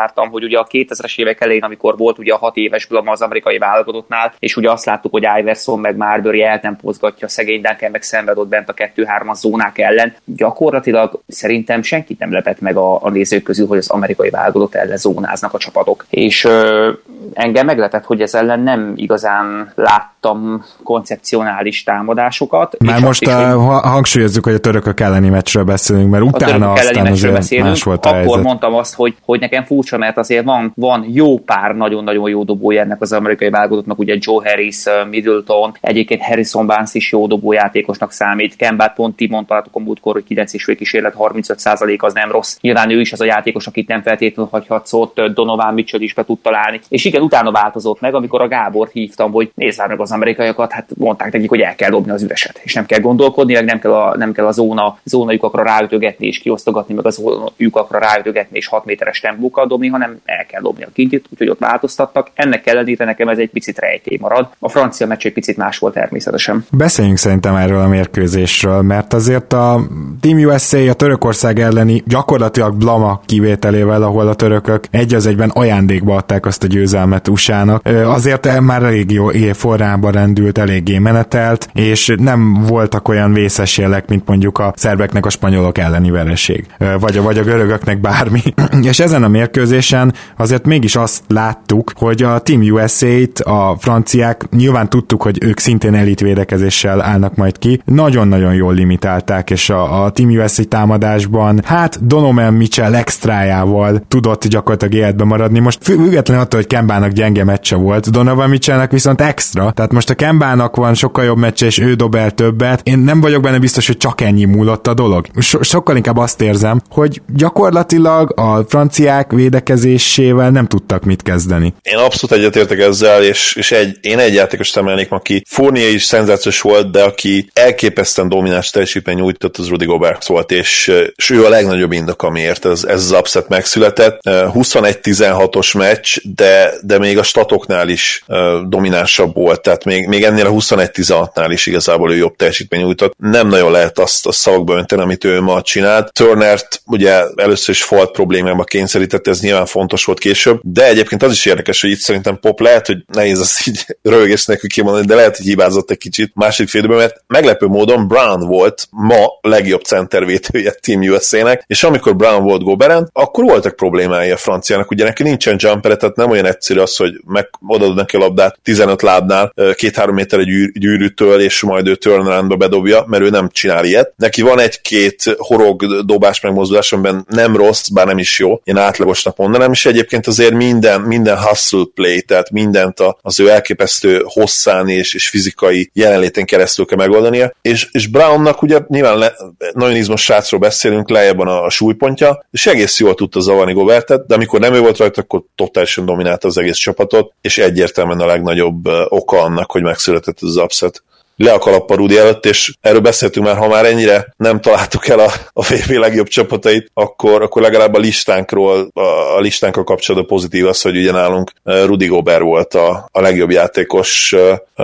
[0.06, 3.22] reflektáltam, hogy ugye a 2000-es évek elején, amikor volt ugye a hat éves blama az
[3.22, 8.48] amerikai válogatottnál, és ugye azt láttuk, hogy Iverson meg Marbury eltempozgatja szegény Duncan, meg szenvedott
[8.48, 10.14] bent a 2-3-as zónák ellen.
[10.26, 14.98] Gyakorlatilag szerintem senkit nem lepett meg a, a nézők közül, hogy az amerikai válogatott ellen
[14.98, 16.06] zónáznak a csapatok.
[16.10, 16.92] És ö,
[17.34, 22.76] engem meglepett, hogy ez ellen nem igazán lát tudtam koncepcionális támadásokat.
[22.80, 27.34] Már most a, ha, hangsúlyozzuk, hogy a törökök elleni meccsről beszélünk, mert utána aztán azért
[27.34, 28.44] beszélünk, más volt a Akkor helyzet.
[28.44, 32.82] mondtam azt, hogy, hogy nekem furcsa, mert azért van, van jó pár nagyon-nagyon jó dobója
[32.82, 38.56] ennek az amerikai válogatottnak, ugye Joe Harris, Middleton, egyébként Harrison Barnes is jó dobójátékosnak számít,
[38.56, 42.58] Kembát pont ti mondtátok a múltkor, hogy 9 és kísérlet 35% az nem rossz.
[42.62, 46.24] Nyilván ő is az a játékos, akit nem feltétlenül hagyhat szót, Donovan Mitchell is be
[46.24, 46.80] tud találni.
[46.90, 50.90] És igen, utána változott meg, amikor a Gábor hívtam, hogy nézd meg az amerikaiakat, hát
[50.98, 53.94] mondták nekik, hogy el kell dobni az üreset, és nem kell gondolkodni, meg nem kell
[53.94, 58.58] a, nem kell a zóna, zóna lyukakra ráütögetni és kiosztogatni, meg a zóna lyukakra ráütögetni
[58.58, 62.32] és 6 méteres tempókkal dobni, hanem el kell dobni a kintit, úgyhogy ott változtattak.
[62.34, 64.48] Ennek ellenére nekem ez egy picit rejtély marad.
[64.60, 66.66] A francia meccs egy picit más volt természetesen.
[66.72, 69.80] Beszéljünk szerintem erről a mérkőzésről, mert azért a
[70.22, 76.16] Team USA a Törökország elleni gyakorlatilag blama kivételével, ahol a törökök egy az egyben ajándékba
[76.16, 82.54] adták azt a győzelmet USA-nak, azért már elég jó forrában rendült, eléggé menetelt, és nem
[82.54, 86.66] voltak olyan vészes jelek, mint mondjuk a szerbeknek a spanyolok elleni vereség,
[87.00, 88.42] vagy a, vagy a görögöknek bármi.
[88.82, 94.90] és ezen a mérkőzésen azért mégis azt láttuk, hogy a Team USA-t a franciák, nyilván
[94.90, 100.30] tudtuk, hogy ők szintén elitvédekezéssel állnak majd ki, nagyon-nagyon jól limitálták, és a, a Team
[100.30, 105.60] USA támadásban, hát Donovan Mitchell extrájával tudott gyakorlatilag életbe maradni.
[105.60, 110.16] Most független attól, hogy Kembának gyenge meccse volt, Donovan Mitchellnek viszont extra, tehát most a
[110.16, 112.80] Kembának van sokkal jobb meccse, és ő dob el többet.
[112.84, 115.26] Én nem vagyok benne biztos, hogy csak ennyi múlott a dolog.
[115.40, 121.74] So- sokkal inkább azt érzem, hogy gyakorlatilag a franciák védekezésével nem tudtak mit kezdeni.
[121.82, 126.62] Én abszolút egyetértek ezzel, és, és egy, én egy játékos emelnék, aki Fournier is szenzációs
[126.62, 131.50] volt, de aki elképesztően domináns teljesítmény nyújtott, az Rudy Gobert volt, és, és ő a
[131.50, 134.20] legnagyobb indok, amiért ez, ez az upset megszületett.
[134.24, 138.24] 21-16-os meccs, de, de még a statoknál is
[138.68, 143.14] dominánsabb volt, tehát még, még ennél a 21-16-nál is igazából ő jobb teljesítmény nyújtott.
[143.18, 146.14] Nem nagyon lehet azt a szavakba önteni, amit ő ma csinált.
[146.14, 151.32] Turnert ugye először is falt problémába kényszerített, ez nyilván fontos volt később, de egyébként az
[151.32, 155.16] is érdekes, hogy itt szerintem Pop lehet, hogy nehéz azt így rögés nekünk kimondani, de
[155.16, 160.72] lehet, hogy hibázott egy kicsit másik félidőben, mert meglepő módon Brown volt ma legjobb centervétője
[160.72, 165.56] Team USA-nek, és amikor Brown volt Goberen, akkor voltak problémái a franciának, ugye neki nincsen
[165.60, 170.16] jumper, tehát nem olyan egyszerű az, hogy meg odaadod neki a labdát 15 lábnál, két-három
[170.16, 174.14] méter egy gyűrűtől, és majd ő turnaroundba bedobja, mert ő nem csinál ilyet.
[174.16, 179.38] Neki van egy-két horog dobás megmozdulás, amiben nem rossz, bár nem is jó, én átlagosnak
[179.38, 185.14] mondanám, és egyébként azért minden, minden hustle play, tehát mindent az ő elképesztő hosszán és,
[185.14, 189.34] és fizikai jelenléten keresztül kell megoldania, és, és Brownnak ugye nyilván le,
[189.74, 194.36] nagyon izmos srácról beszélünk, lejjebb a, a súlypontja, és egész jól tudta zavarni Gobertet, de
[194.36, 198.86] amikor nem ő volt rajta, akkor totálisan dominálta az egész csapatot, és egyértelműen a legnagyobb
[199.10, 201.04] oka annak, hogy megszületett az upset
[201.36, 205.20] le a kalappa Rudi előtt, és erről beszéltünk már, ha már ennyire nem találtuk el
[205.20, 209.00] a, a VB legjobb csapatait, akkor, akkor legalább a listánkról, a,
[209.38, 214.34] a listánkról kapcsolatban pozitív az, hogy ugye nálunk Rudi Gober volt a, a legjobb játékos
[214.76, 214.84] a,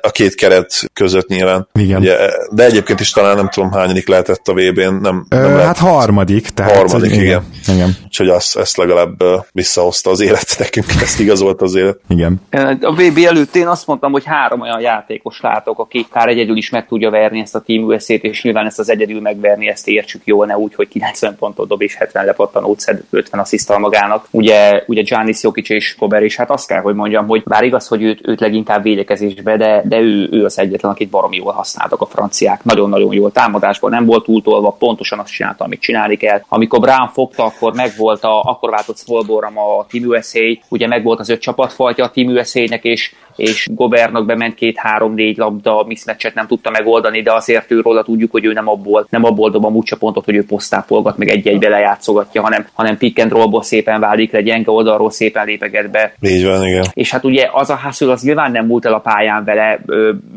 [0.00, 1.68] a két keret között nyilván.
[1.72, 2.00] Igen.
[2.00, 2.16] Ugye,
[2.50, 5.66] de egyébként is talán nem tudom hányadik lehetett a VB-n, nem, Ö, nem lehet.
[5.66, 6.48] Hát harmadik.
[6.48, 7.24] Tehát Harmadik, igen.
[7.24, 7.44] igen.
[7.76, 7.96] igen.
[8.04, 11.98] Úgyhogy azt, ezt legalább visszahozta az élet nekünk, ezt igazolt az élet.
[12.08, 12.40] Igen.
[12.80, 16.70] A VB előtt én azt mondtam, hogy három olyan játékos látok, aki akár egyedül is
[16.70, 20.22] meg tudja verni ezt a Team USA-t, és nyilván ezt az egyedül megverni, ezt értsük
[20.24, 24.26] jól, ne úgy, hogy 90 pontot dob és 70 lepattanót szed 50 asszisztal magának.
[24.30, 27.88] Ugye, ugye Giannis Jokic és Kober, és hát azt kell, hogy mondjam, hogy bár igaz,
[27.88, 32.00] hogy őt, őt leginkább védekezésbe, de, de ő, ő az egyetlen, akit baromi jól használtak
[32.00, 32.64] a franciák.
[32.64, 36.42] Nagyon-nagyon jól támadásban nem volt túltolva, pontosan azt csinálta, amit csinálni kell.
[36.48, 41.28] Amikor Brown fogta, akkor megvolt a, akkor váltott Smallborram a Team USA, ugye megvolt az
[41.28, 47.22] öt csapatfajta a Team USA-nek, és, és Gobernak bement két-három-négy labda, mismatchet nem tudta megoldani,
[47.22, 50.24] de azért ő róla tudjuk, hogy ő nem abból, nem abból dob a múltsa pontot,
[50.24, 54.70] hogy ő posztápolgat, meg egy-egybe lejátszogatja, hanem, hanem pick and rollból szépen válik le, gyenge
[54.70, 56.14] oldalról szépen lépeget be.
[56.20, 56.84] Így van, igen.
[56.92, 59.80] És hát ugye az a hustle az nyilván nem múlt el a pályán vele,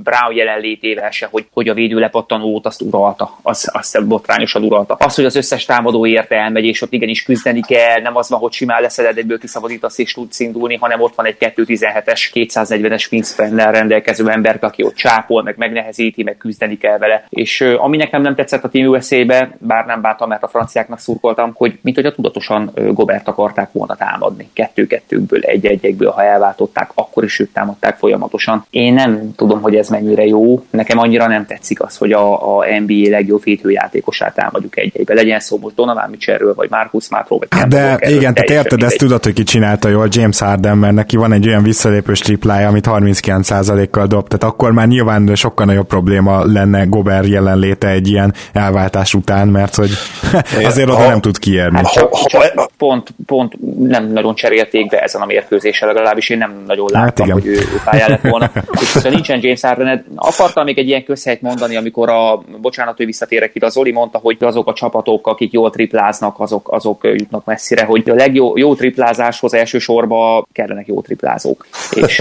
[0.03, 4.95] Brown jelenlétével se, hogy, hogy a védő lepattanót azt uralta, az, azt botrányosan uralta.
[4.99, 8.39] Az, hogy az összes támadó érte elmegy, és ott igenis küzdeni kell, nem az van,
[8.39, 13.55] hogy simán leszeded egyből kiszabadítasz és tudsz indulni, hanem ott van egy 217-es, 240-es wingspan
[13.55, 17.25] rendelkező ember, aki ott sápol, meg megnehezíti, meg küzdeni kell vele.
[17.29, 21.51] És ami nekem nem tetszett a Team USA-be, bár nem bántam, mert a franciáknak szurkoltam,
[21.53, 24.49] hogy mint hogy a tudatosan Gobert akarták volna támadni.
[24.53, 28.65] Kettő-kettőkből, egy-egyekből, ha elváltották, akkor is ők támadták folyamatosan.
[28.69, 30.65] Én nem tudom, hogy ez mennyire jó.
[30.69, 35.13] Nekem annyira nem tetszik az, hogy a, a NBA legjobb védőjátékosát támadjuk egy-egybe.
[35.13, 38.97] Legyen szó most Donovan Mitchellről, vagy Marcus Smartról, vagy hát De igen, tehát érted, ezt
[38.97, 42.85] tudod, hogy ki csinálta jól James Harden, mert neki van egy olyan visszalépős triplája, amit
[42.89, 49.13] 39%-kal dob, tehát akkor már nyilván sokkal nagyobb probléma lenne Gobert jelenléte egy ilyen elváltás
[49.13, 49.89] után, mert hogy
[50.69, 51.77] azért oda nem tud kiérni.
[51.77, 56.63] Hát csak, csak pont, pont nem nagyon cserélték be ezen a mérkőzésen, legalábbis én nem
[56.67, 58.51] nagyon hát láttam, hát hogy ő, ő pályán lett volna.
[58.81, 63.05] És ha nincsen James Harden, akartam még egy ilyen közhelyt mondani, amikor a, bocsánat, hogy
[63.05, 67.45] visszatérek ide, az Oli mondta, hogy azok a csapatok, akik jól tripláznak, azok, azok jutnak
[67.45, 71.67] messzire, hogy a legjobb jó triplázáshoz elsősorban kellenek jó triplázók.
[71.95, 72.19] És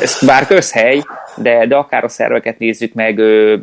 [0.00, 1.02] ez bár közhely,
[1.36, 3.18] de, de akár a szerveket nézzük meg,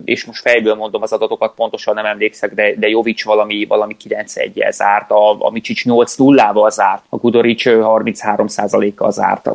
[0.05, 4.71] és most fejből mondom az adatokat, pontosan nem emlékszek, de, de Jovic valami, valami 9-1-jel
[4.71, 9.49] zárt, a, a Micsics 8-0-val zárt, a Gudoric 33%-kal zárt.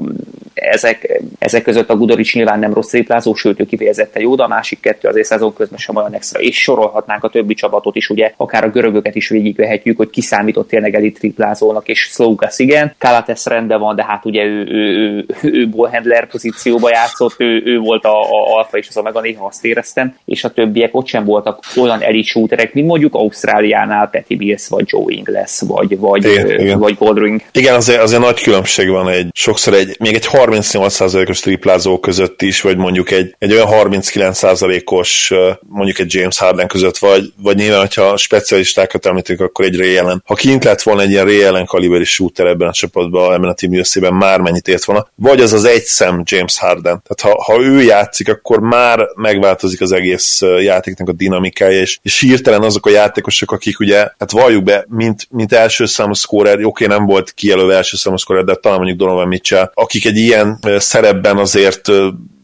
[0.63, 4.49] Ezek, ezek között a Gudoric nyilván nem rossz triplázó, sőt, ő kifejezetten jó, de a
[4.49, 6.41] másik kettő azért szezon közben sem olyan extra.
[6.41, 10.95] És sorolhatnánk a többi csapatot is, ugye, akár a görögöket is végigvehetjük, hogy kiszámított tényleg
[10.95, 12.95] elit triplázónak, és Sloukas igen.
[12.99, 17.79] Kalates rendben van, de hát ugye ő, ő, ő, ő, ballhandler pozícióba játszott, ő, ő
[17.79, 21.25] volt a, a alfa és az omega, néha azt éreztem, és a többiek ott sem
[21.25, 26.61] voltak olyan elit shooterek, mint mondjuk Ausztráliánál Petty Bills, vagy Joe Ingles, vagy, vagy, igen,
[26.61, 26.79] igen.
[26.79, 27.41] vagy Goldring.
[27.53, 32.61] Igen, azért, azért nagy különbség van egy, sokszor egy, még egy 38%-os triplázó között is,
[32.61, 38.17] vagy mondjuk egy, egy olyan 39%-os mondjuk egy James Harden között, vagy, vagy nyilván, hogyha
[38.17, 40.23] specialistákat említünk, akkor egy Ray Allen.
[40.27, 43.55] Ha kint lett volna egy ilyen Ray Allen kaliberi shooter ebben a csapatban, ebben a
[43.55, 47.03] team USA-ben, már mennyit ért volna, vagy az az egy szem James Harden.
[47.03, 52.21] Tehát ha, ha ő játszik, akkor már megváltozik az egész játéknak a dinamikája, és, és
[52.21, 56.87] hirtelen azok a játékosok, akik ugye, hát valljuk be, mint, mint első számú scorer, oké,
[56.87, 60.42] nem volt kijelölve első számú scorer, de talán mondjuk Donovan Mitchell, akik egy ilyen
[60.79, 61.89] szerepben azért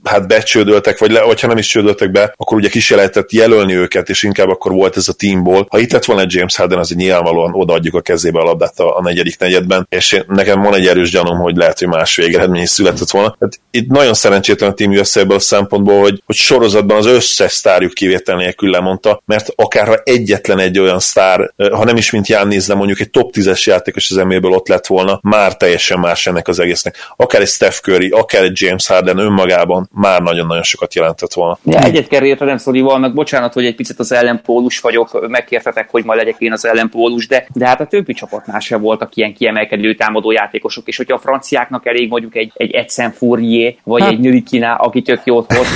[0.09, 3.75] hát becsődöltek, vagy, le, vagy ha nem is csődöltek be, akkor ugye kis lehetett jelölni
[3.75, 5.67] őket, és inkább akkor volt ez a teamból.
[5.71, 8.97] Ha itt lett volna egy James Harden, az nyilvánvalóan odaadjuk a kezébe a labdát a,
[8.97, 12.63] a negyedik negyedben, és én, nekem van egy erős gyanúm, hogy lehet, hogy más végeredmény
[12.63, 13.37] is született volna.
[13.41, 17.53] Hát itt nagyon szerencsétlen a team össze ebből a szempontból, hogy, hogy sorozatban az összes
[17.53, 22.29] sztárjuk kivétel nélkül lemondta, mert akár ha egyetlen egy olyan sztár, ha nem is mint
[22.29, 26.27] Ján de mondjuk egy top 10-es játékos az NBA-ből ott lett volna, már teljesen más
[26.27, 26.97] ennek az egésznek.
[27.17, 31.59] Akár egy Steph Curry, akár egy James Harden önmagában már nagyon-nagyon sokat jelentett volna.
[31.65, 36.05] Ja, egyet kell értenem Szolival, meg bocsánat, hogy egy picit az ellenpólus vagyok, megkértetek, hogy
[36.05, 39.95] ma legyek én az ellenpólus, de, de hát a többi csapatnál sem voltak ilyen kiemelkedő
[39.95, 44.11] támadó játékosok, és hogyha a franciáknak elég mondjuk egy, egy Edsen Fourier, vagy hát.
[44.11, 45.67] egy Nürikina, aki tök jót hoz,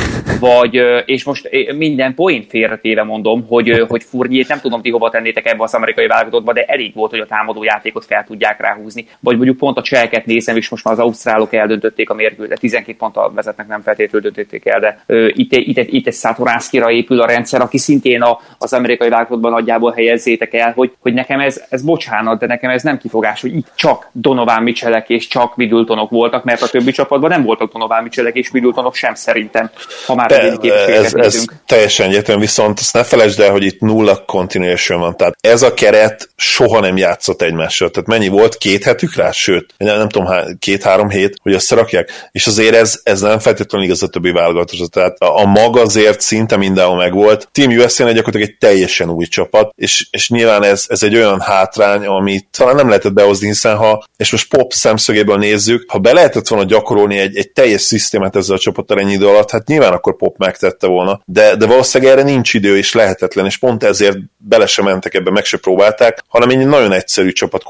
[0.41, 5.47] vagy, és most minden poén félretéve mondom, hogy, hogy Fourier nem tudom ti hova tennétek
[5.47, 9.07] ebbe az amerikai válogatottba, de elég volt, hogy a támadó játékot fel tudják ráhúzni.
[9.21, 12.97] Vagy mondjuk pont a cselket nézem, és most már az ausztrálok eldöntötték a mérkőzet, 12
[12.99, 17.21] ponttal vezetnek nem feltétlenül feltétlenül döntötték el, de uh, itt, itt, itt egy Szatoránszkira épül
[17.21, 21.63] a rendszer, aki szintén a, az amerikai válogatotban nagyjából helyezzétek el, hogy, hogy nekem ez,
[21.69, 26.11] ez bocsánat, de nekem ez nem kifogás, hogy itt csak Donovan Mitchellek és csak Middletonok
[26.11, 29.71] voltak, mert a többi csapatban nem voltak Donovan Mitchellek és Middletonok sem szerintem,
[30.07, 34.25] ha már de, ez, ez teljesen egyetem, viszont azt ne felejtsd el, hogy itt nulla
[34.25, 39.15] continuation van, tehát ez a keret soha nem játszott egymással, tehát mennyi volt, két hetük
[39.17, 43.87] rá, sőt, nem, nem tudom, két-három hét, hogy összerakják, és azért ez, ez nem feltétlenül
[43.93, 44.91] igaz a többi válogatott.
[44.91, 47.49] Tehát a, a mag azért szinte mindenhol megvolt.
[47.53, 52.07] Team USA-nél gyakorlatilag egy teljesen új csapat, és, és nyilván ez, ez egy olyan hátrány,
[52.07, 56.49] amit talán nem lehetett behozni, hiszen ha, és most pop szemszögéből nézzük, ha be lehetett
[56.49, 60.17] volna gyakorolni egy, egy teljes szisztémát ezzel a csapattal ennyi idő alatt, hát nyilván akkor
[60.17, 61.21] pop megtette volna.
[61.25, 65.31] De, de valószínűleg erre nincs idő, és lehetetlen, és pont ezért bele sem mentek ebbe,
[65.31, 67.65] meg se próbálták, hanem egy nagyon egyszerű csapat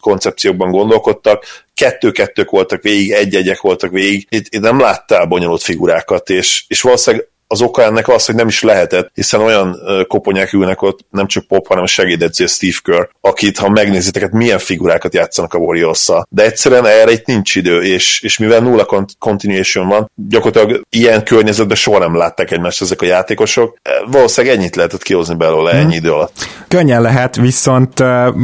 [0.00, 6.64] koncepciókban gondolkodtak, kettő-kettők voltak végig, egy-egyek voltak végig, itt, itt nem láttál bonyolult figurákat, és,
[6.68, 9.76] és valószínűleg az oka ennek az, hogy nem is lehetett, hiszen olyan
[10.08, 14.32] koponyák ülnek ott, nem csak Pop, hanem a segédedző Steve Kerr, akit, ha megnézitek, hát
[14.32, 19.06] milyen figurákat játszanak a warriors de egyszerűen erre itt nincs idő, és, és mivel nulla
[19.18, 23.76] continuation van, gyakorlatilag ilyen környezetben soha nem látták egymást ezek a játékosok,
[24.10, 25.80] valószínűleg ennyit lehetett kihozni belőle hmm.
[25.80, 26.46] ennyi idő alatt.
[26.68, 27.94] Könnyen lehet, viszont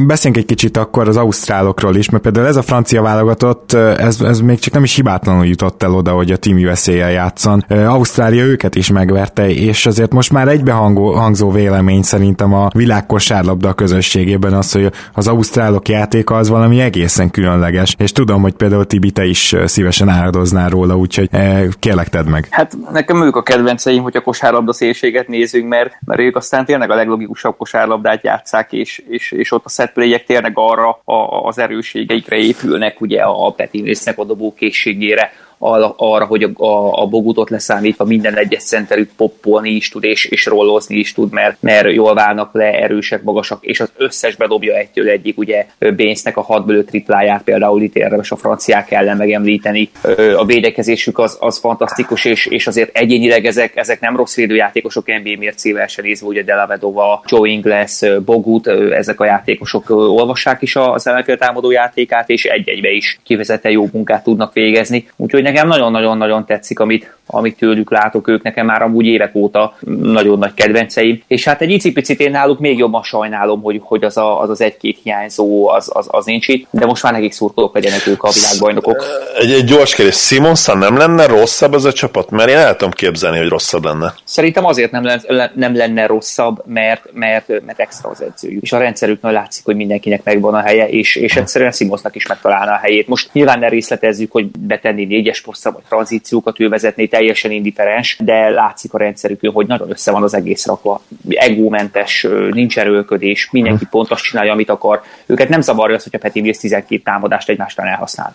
[0.06, 4.40] beszéljünk egy kicsit akkor az ausztrálokról is, mert például ez a francia válogatott, ez, ez
[4.40, 7.60] még csak nem is hibátlanul jutott el oda, hogy a Team USA-jel játszan.
[7.68, 14.52] Ausztrália őket is megverte, és azért most már egybehangzó vélemény szerintem a világ kosárlabda közösségében
[14.52, 19.24] az, hogy az ausztrálok játéka az valami egészen különleges, és tudom, hogy például Tibi, te
[19.24, 22.46] is szívesen áldoznál róla, úgyhogy eh, kérlek tedd meg.
[22.50, 26.90] Hát nekem ők a kedvenceim, hogy a kosárlabda szélséget nézünk, mert, mert ők aztán tényleg
[26.90, 32.36] a leglogikusabb kosárlabdát játszák, és, és, és ott a setplayek tényleg arra a, az erősségeikre
[32.36, 38.62] épülnek, ugye a Petinésznek a dobókészségére, arra, hogy a, a, a bogutot leszámítva minden egyes
[38.62, 43.22] centerük poppolni is tud, és, és rollozni is tud, mert, mert jól válnak le, erősek,
[43.22, 48.30] magasak, és az összes bedobja egytől egyik, ugye Bénznek a hatből tripláját például itt érdemes
[48.30, 49.90] a franciák ellen megemlíteni.
[50.36, 55.38] A védekezésük az, az fantasztikus, és, és azért egyénileg ezek, ezek nem rossz védőjátékosok NBA
[55.38, 61.36] mércével se nézve, ugye Delavedova, Joe Ingles, Bogut, ezek a játékosok olvassák is az ellenfél
[61.36, 65.08] támadó játékát, és egy-egybe is kivezete jó munkát tudnak végezni.
[65.16, 70.38] Úgyhogy nekem nagyon-nagyon-nagyon tetszik, amit, amit tőlük látok, ők nekem már amúgy évek óta nagyon
[70.38, 74.40] nagy kedvenceim, és hát egy icipicit én náluk még jobban sajnálom, hogy, hogy az, a,
[74.40, 78.06] az, az egy-két hiányzó az, az, az nincs itt, de most már nekik szurkolok legyenek
[78.06, 79.04] ők a világbajnokok.
[79.38, 82.30] Egy, egy gyors kérdés, Simonson nem lenne rosszabb az a csapat?
[82.30, 84.14] Mert én el tudom képzelni, hogy rosszabb lenne.
[84.24, 88.62] Szerintem azért nem, lenne, nem lenne rosszabb, mert, mert, mert extra az edzőjük.
[88.62, 92.72] És a rendszerüknél látszik, hogy mindenkinek megvan a helye, és, és egyszerűen Simonsnak is megtalálna
[92.72, 93.08] a helyét.
[93.08, 98.48] Most nyilván ne részletezzük, hogy betenni négyes posztra, vagy tranzíciókat ő vezetné, teljesen indiferens, de
[98.48, 101.00] látszik a rendszerükön, hogy nagyon össze van az egész rakva.
[101.28, 105.02] Egómentes, nincs erőlködés, mindenki pont azt csinálja, amit akar.
[105.26, 108.32] Őket nem zavarja az, hogyha Peti Mills 12 támadást egymástán elhasznál.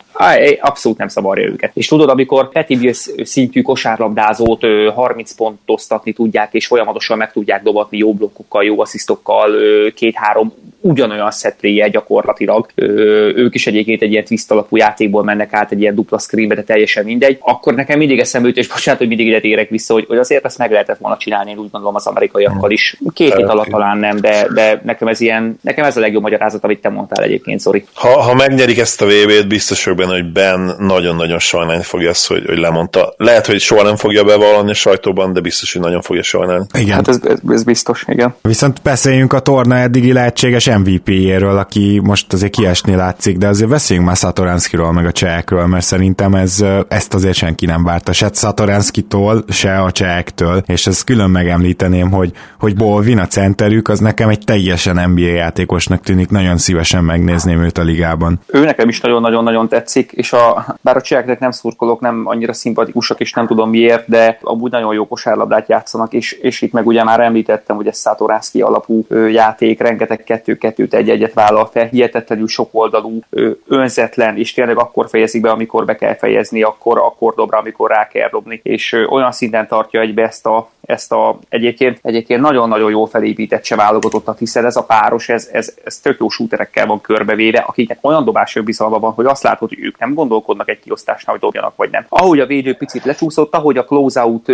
[0.59, 1.71] Abszolút nem zavarja őket.
[1.73, 7.97] És tudod, amikor Peti Mills szintű kosárlabdázót 30 pontoztatni tudják, és folyamatosan meg tudják dobatni
[7.97, 9.51] jó blokkokkal, jó asszisztokkal,
[9.95, 12.69] két-három ugyanolyan szetréje gyakorlatilag.
[13.35, 16.63] Ők is egyébként egy ilyen twist alapú játékból mennek át egy ilyen dupla screenbe, de
[16.93, 17.37] teljesen mindegy.
[17.41, 20.45] Akkor nekem mindig eszembe jut, és bocsánat, hogy mindig ide térek vissza, hogy, hogy azért
[20.45, 22.97] ezt meg lehetett volna csinálni, én úgy gondolom az amerikaiakkal is.
[23.13, 26.63] Két hét alatt talán nem, de, de nekem ez ilyen, nekem ez a legjobb magyarázat,
[26.63, 27.85] amit te mondtál egyébként, Zori.
[27.93, 32.27] Ha, ha megnyerik ezt a VB-t, biztos vagyok benne, hogy Ben nagyon-nagyon sajnálni fogja ezt,
[32.27, 33.13] hogy, hogy lemondta.
[33.17, 36.65] Lehet, hogy soha nem fogja bevallani a sajtóban, de biztos, hogy nagyon fogja sajnálni.
[36.79, 36.95] Igen.
[36.95, 38.35] Hát ez, ez, ez biztos, igen.
[38.41, 44.07] Viszont beszéljünk a torna eddigi lehetséges MVP-jéről, aki most azért kiesni látszik, de azért beszéljünk
[44.07, 49.43] már Satoranskiról, meg a csehekről, mert szerintem ez, ezt azért senki nem várta, se Satoranskitól,
[49.49, 54.43] se a csehektől, és ezt külön megemlíteném, hogy, hogy Bolvin a centerük, az nekem egy
[54.45, 58.39] teljesen NBA játékosnak tűnik, nagyon szívesen megnézném őt a ligában.
[58.47, 63.19] Ő nekem is nagyon-nagyon-nagyon tetszik, és a, bár a cseheknek nem szurkolok, nem annyira szimpatikusak,
[63.19, 67.03] és nem tudom miért, de amúgy nagyon jó kosárlabdát játszanak, és, és itt meg ugye
[67.03, 72.69] már említettem, hogy ez Satoranski alapú játék, rengeteg kettő kettőt egy-egyet vállal fel, hihetetlenül sok
[72.71, 73.19] oldalú,
[73.67, 78.07] önzetlen, és tényleg akkor fejezik be, amikor be kell fejezni, akkor, akkor dobra, amikor rá
[78.07, 83.07] kell dobni, és olyan szinten tartja egybe ezt a, ezt a egyébként, egyébként nagyon-nagyon jól
[83.07, 87.59] felépített se válogatottat, hiszen ez a páros, ez, ez, ez tök jó shooterekkel van körbevéve,
[87.59, 91.43] akiknek olyan dobás bizalma van, hogy azt látod, hogy ők nem gondolkodnak egy kiosztásnál, hogy
[91.43, 92.05] dobjanak vagy nem.
[92.09, 94.51] Ahogy a védő picit lecsúszott, ahogy a closeout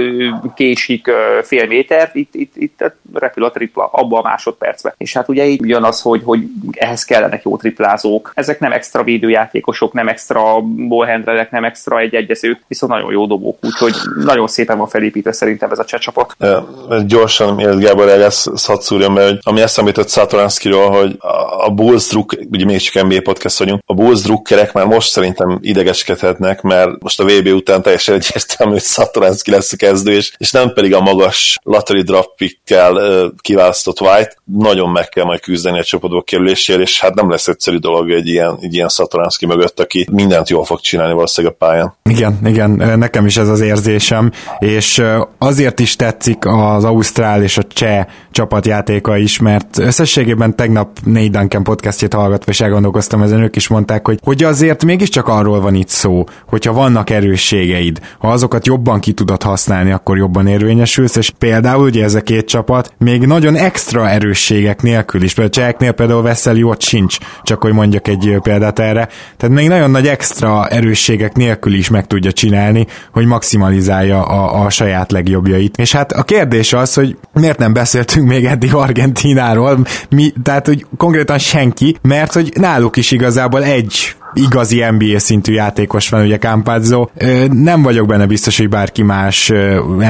[0.55, 1.11] késik
[1.43, 4.93] fél métert, itt, itt, itt repül a tripla abba a másodpercbe.
[4.97, 6.39] És hát ugye így jön az, hogy, hogy
[6.71, 8.31] ehhez kellenek jó triplázók.
[8.35, 13.93] Ezek nem extra védőjátékosok, nem extra ballhandlerek, nem extra egy-egyezők, viszont nagyon jó dobók, úgyhogy
[14.23, 16.35] nagyon szépen van felépítve szerintem ez a cseh csapat.
[16.39, 16.67] Ja,
[17.05, 21.15] gyorsan, mielőtt Gábor eljász, hadd szúrjam be, hogy ami eszembe jutott Satoranskiról, hogy
[21.59, 25.59] a Bulls druk, ugye még csak NBA podcast vagyunk, a Bulls drukkerek már most szerintem
[25.61, 30.51] idegeskedhetnek, mert most a VB után teljesen egyértelmű, hogy Satoranski lesz a kezdő, és, és
[30.51, 34.37] nem pedig a magas lottery draft pickkel kiválasztott White.
[34.43, 38.27] Nagyon meg kell majd küzdeni a csoportba kerülésért, és hát nem lesz egyszerű dolog egy
[38.27, 41.93] ilyen, egy ilyen Satoranski mögött, aki mindent jól fog csinálni valószínűleg a pályán.
[42.09, 45.03] Igen, igen, nekem is ez az érzésem, és
[45.37, 51.63] azért is tetszik az Ausztrál és a Cseh csapatjátéka is, mert összességében tegnap négy Duncan
[51.63, 55.87] podcastjét hallgatva és elgondolkoztam ezen, ők is mondták, hogy, hogy azért mégiscsak arról van itt
[55.87, 61.83] szó, hogyha vannak erősségeid, ha azokat jobban ki tudod használni, akkor jobban érvényesülsz, és például
[61.83, 66.21] ugye ez a két csapat még nagyon extra erősségek nélkül is, például a cseheknél például
[66.21, 69.07] Veszeli ott sincs, csak hogy mondjak egy példát erre,
[69.37, 74.69] tehát még nagyon nagy extra erősségek nélkül is meg tudja csinálni, hogy maximalizálja a, a
[74.69, 75.77] saját legjobbjait.
[75.77, 80.85] És hát a kérdés az, hogy miért nem beszéltünk még eddig Argentináról, mi, tehát hogy
[80.97, 87.07] konkrétan senki, mert hogy náluk is igazából egy igazi NBA szintű játékos van, ugye Campazzo.
[87.51, 89.51] Nem vagyok benne biztos, hogy bárki más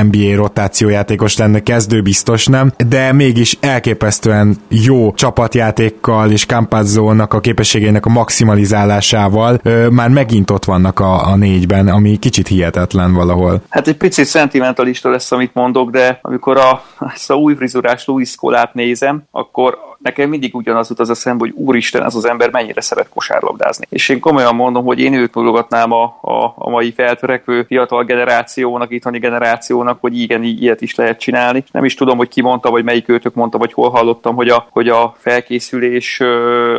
[0.03, 8.05] NBA rotációjátékos lenne, kezdő biztos nem, de mégis elképesztően jó csapatjátékkal és Campazzo-nak a képességének
[8.05, 9.61] a maximalizálásával
[9.91, 13.61] már megint ott vannak a, a négyben, ami kicsit hihetetlen valahol.
[13.69, 18.35] Hát egy picit szentimentalista lesz, amit mondok, de amikor a, ezt a új frizurás Luis
[18.35, 22.81] Kolát nézem, akkor nekem mindig ugyanaz jut az eszembe, hogy úristen, ez az ember mennyire
[22.81, 23.85] szeret kosárlabdázni.
[23.89, 28.91] És én komolyan mondom, hogy én őt mutogatnám a, a, a mai feltörekvő fiatal generációnak,
[28.91, 31.63] itthoni generációnak, hogy igen, ilyet is lehet csinálni.
[31.71, 34.67] Nem is tudom, hogy ki mondta, vagy melyik őtök mondta, vagy hol hallottam, hogy a,
[34.71, 36.19] hogy a felkészülés,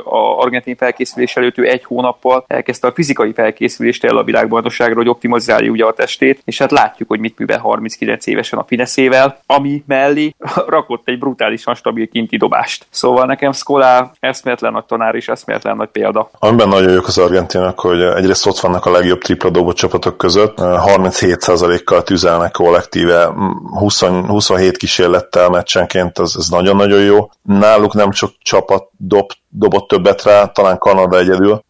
[0.04, 5.08] a argentin felkészülés előtt ő egy hónappal elkezdte a fizikai felkészülést el a világbajnokságra, hogy
[5.08, 9.82] optimalizálja ugye a testét, és hát látjuk, hogy mit művel 39 évesen a fineszével, ami
[9.86, 10.34] mellé
[10.66, 12.86] rakott egy brutálisan stabil kinti dobást.
[12.90, 16.30] Szóval Szóval nekem Skola eszméletlen nagy tanár és eszméletlen nagy példa.
[16.38, 20.54] Amiben nagyon jók az argentinak, hogy egyrészt ott vannak a legjobb tripla dobó csapatok között,
[20.58, 23.32] 37%-kal tüzelnek kollektíve,
[23.70, 27.30] 20, 27 kísérlettel meccsenként, az, az nagyon-nagyon jó.
[27.42, 31.62] Náluk nem sok csapat dob, dobott többet rá, talán Kanada egyedül,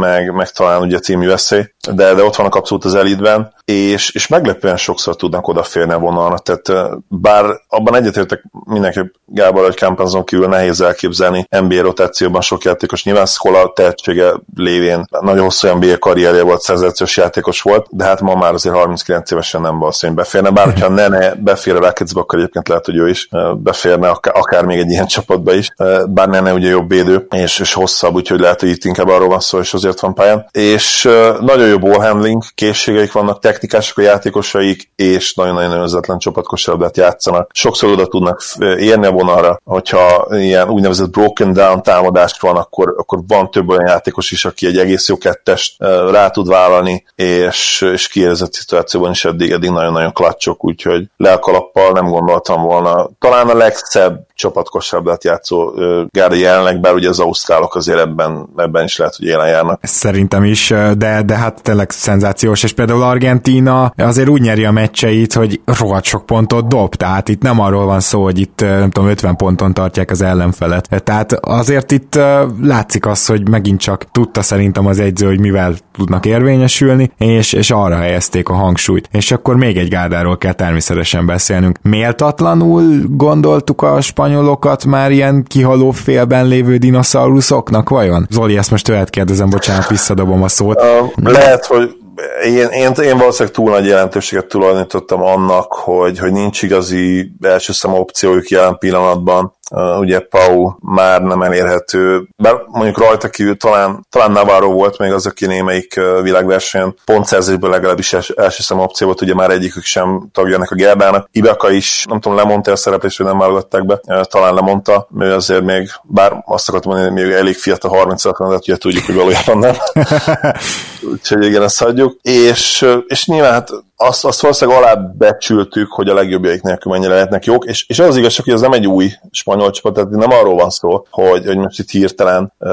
[0.00, 1.56] meg, meg talán ugye Team USA,
[1.92, 6.38] de, de ott vannak abszolút az elitben, és, és meglepően sokszor tudnak odaférni a vonalra,
[6.38, 13.04] tehát bár abban egyetértek mindenki Gábor, hogy Campazon kívül nehéz elképzelni NBA rotációban sok játékos,
[13.04, 18.34] nyilván Skola tehetsége lévén nagyon hosszú NBA karrierje volt, szenzációs játékos volt, de hát ma
[18.34, 22.68] már azért 39 évesen nem valószínű beférne, bár hogyha Nene befér a Racketsbe, akkor egyébként
[22.68, 25.74] lehet, hogy ő is beférne, akár, akár még egy ilyen csapatba is,
[26.08, 29.40] bár Nene ugye jobb védő, és, és hosszabb, úgyhogy lehet, hogy itt inkább arról van
[29.40, 30.48] szó, és azért van pályán.
[30.50, 31.02] És
[31.40, 37.50] nagyon jó ball handling készségeik vannak, technikások a játékosaik, és nagyon-nagyon özetlen csapatkosabdát játszanak.
[37.52, 38.42] Sokszor oda tudnak
[38.78, 43.86] érni a vonalra, hogyha ilyen úgynevezett broken down támadás van, akkor, akkor van több olyan
[43.86, 45.74] játékos is, aki egy egész jó kettest
[46.10, 51.38] rá tud vállalni, és, és kiérezett szituációban is eddig, eddig nagyon-nagyon klacsok, úgyhogy le a
[51.38, 53.10] kalappal nem gondoltam volna.
[53.18, 55.72] Talán a legszebb csapatkosabdát játszó
[56.10, 59.80] gárda jelenleg, bár ugye az ausztrálok azért ebben, ebben is lehet, hogy élen járnak.
[59.82, 65.32] Szerintem is, de, de hát tényleg szenzációs, és például Argentína azért úgy nyeri a meccseit,
[65.32, 69.08] hogy rohadt sok pontot dob, tehát itt nem arról van szó, hogy itt nem tudom,
[69.08, 71.02] 50 ponton tartják az ellenfelet.
[71.04, 72.18] Tehát azért itt
[72.62, 77.70] látszik az, hogy megint csak tudta szerintem az egyző, hogy mivel tudnak érvényesülni, és, és
[77.70, 79.08] arra helyezték a hangsúlyt.
[79.12, 81.78] És akkor még egy gárdáról kell természetesen beszélnünk.
[81.82, 88.26] Méltatlanul gondoltuk a spanyolokat már ilyen kihaló félben lévő dinoszauruszoknak, vajon?
[88.30, 90.82] Zoli, ezt most tőled kérdezem, bocsánat, visszadobom a szót.
[91.14, 91.96] Lehet, hogy
[92.44, 97.92] én, én, én valószínűleg túl nagy jelentőséget tulajdonítottam annak, hogy, hogy nincs igazi első szem
[97.92, 99.56] opciójuk jelen pillanatban.
[99.98, 105.26] Ugye Pau már nem elérhető, bár mondjuk rajta kívül talán, talán Navarro volt még az,
[105.26, 110.54] aki némelyik világversenyen pontszerzésből legalábbis els, első szem opció volt, ugye már egyikük sem tagja
[110.54, 111.28] ennek a Gerdának.
[111.32, 115.64] Ibaka is, nem tudom, lemondta a szereplést, hogy nem válogatták be, talán lemondta, ő azért
[115.64, 119.58] még, bár azt akartam mondani, hogy még elég fiatal 36 de ugye tudjuk, hogy valójában
[119.58, 119.74] nem.
[121.12, 122.18] Úgyhogy igen, ezt hagyjuk.
[122.22, 127.64] És, és nyilván hát azt, azt valószínűleg alábecsültük, hogy a legjobbjaik nélkül mennyire lehetnek jók,
[127.64, 130.54] és, és az, az igazság, hogy ez nem egy új spanyol csapat, tehát nem arról
[130.54, 132.70] van szó, hogy, hogy most itt hirtelen uh,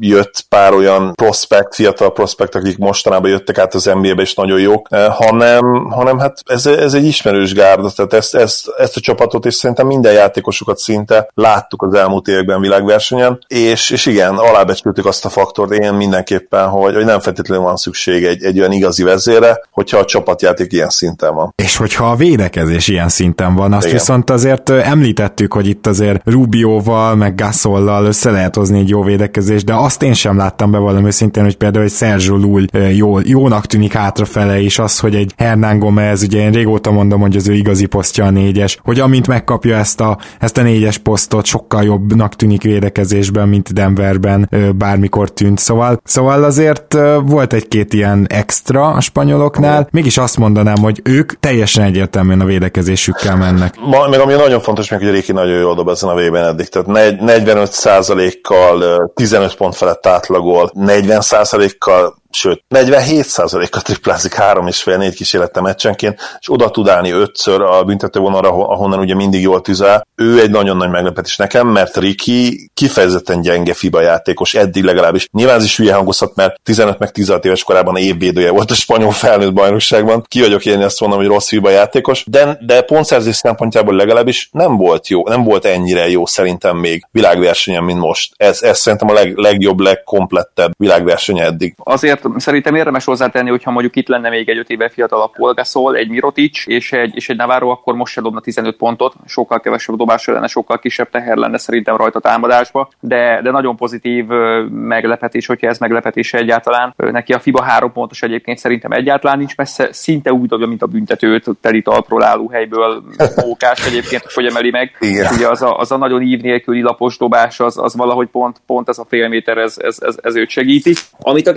[0.00, 4.88] jött pár olyan prospekt, fiatal prospekt, akik mostanában jöttek át az NBA-be, és nagyon jók,
[4.90, 9.46] uh, hanem, hanem hát ez, ez egy ismerős gárda, tehát ezt, ezt, ezt a csapatot,
[9.46, 15.24] és szerintem minden játékosukat szinte láttuk az elmúlt években világversenyen, és, és igen, alábecsültük azt
[15.24, 19.60] a faktort én mindenképpen, hogy, hogy nem feltétlenül van szükség egy, egy olyan igazi vezére,
[19.70, 21.52] hogyha a csapatjáték játék ilyen szinten van.
[21.56, 23.96] És hogyha a védekezés ilyen szinten van, azt Igen.
[23.96, 29.64] viszont azért említettük, hogy itt azért Rubioval, meg Gasollal össze lehet hozni egy jó védekezés,
[29.64, 33.66] de azt én sem láttam be valami őszintén, hogy például egy Sergio Lull jó, jónak
[33.66, 37.52] tűnik hátrafele, és az, hogy egy Hernán Gomez, ugye én régóta mondom, hogy az ő
[37.52, 42.36] igazi posztja a négyes, hogy amint megkapja ezt a, ezt a négyes posztot, sokkal jobbnak
[42.36, 45.58] tűnik védekezésben, mint Denverben bármikor tűnt.
[45.58, 51.38] Szóval, szóval azért volt egy-két ilyen extra a spanyoloknál, mégis azt mondom, mondanám, hogy ők
[51.38, 53.74] teljesen egyértelműen a védekezésükkel mennek.
[53.80, 56.68] Ma, meg ami nagyon fontos, még, hogy Réki nagyon jól dob ezen a vében eddig,
[56.68, 65.60] tehát 45%-kal 15 pont felett átlagol, 40%-kal sőt, 47%-a triplázik három és fél négy kísérlete
[65.60, 70.06] meccsenként, és oda tud állni ötször a büntetővonalra, ahonnan ugye mindig jól tüzel.
[70.14, 75.28] Ő egy nagyon nagy meglepetés nekem, mert Riki kifejezetten gyenge FIBA játékos, eddig legalábbis.
[75.32, 79.12] Nyilván ez is hülye hangozhat, mert 15 meg 16 éves korában évvédője volt a spanyol
[79.12, 80.24] felnőtt bajnokságban.
[80.28, 84.76] Ki vagyok én ezt mondom, hogy rossz FIBA játékos, de, de pontszerzés szempontjából legalábbis nem
[84.76, 88.32] volt jó, nem volt ennyire jó szerintem még világversenyen, mint most.
[88.36, 91.74] Ez, ez szerintem a leg, legjobb, legkomplettebb világverseny eddig.
[91.76, 96.08] Azért szerintem érdemes hozzátenni, hogyha mondjuk itt lenne még egy öt éve fiatalabb Polgaszol, egy
[96.08, 100.26] Mirotic és egy, és egy Navarro, akkor most se dobna 15 pontot, sokkal kevesebb dobás
[100.26, 104.26] lenne, sokkal kisebb teher lenne szerintem rajta támadásba, de, de nagyon pozitív
[104.70, 106.94] meglepetés, hogyha ez meglepetés egyáltalán.
[106.96, 110.86] Neki a FIBA három pontos egyébként szerintem egyáltalán nincs messze, szinte úgy dobja, mint a
[110.86, 113.02] büntetőt, teli talpról álló helyből
[113.46, 114.96] mókás egyébként, hogy emeli meg.
[115.00, 115.34] Igen.
[115.34, 118.88] Ugye az a, az a nagyon ív nélküli lapos dobás, az, az valahogy pont, pont
[118.88, 120.94] ez a fél méter, ez, ez, ez, ez őt segíti.
[121.20, 121.52] Amit a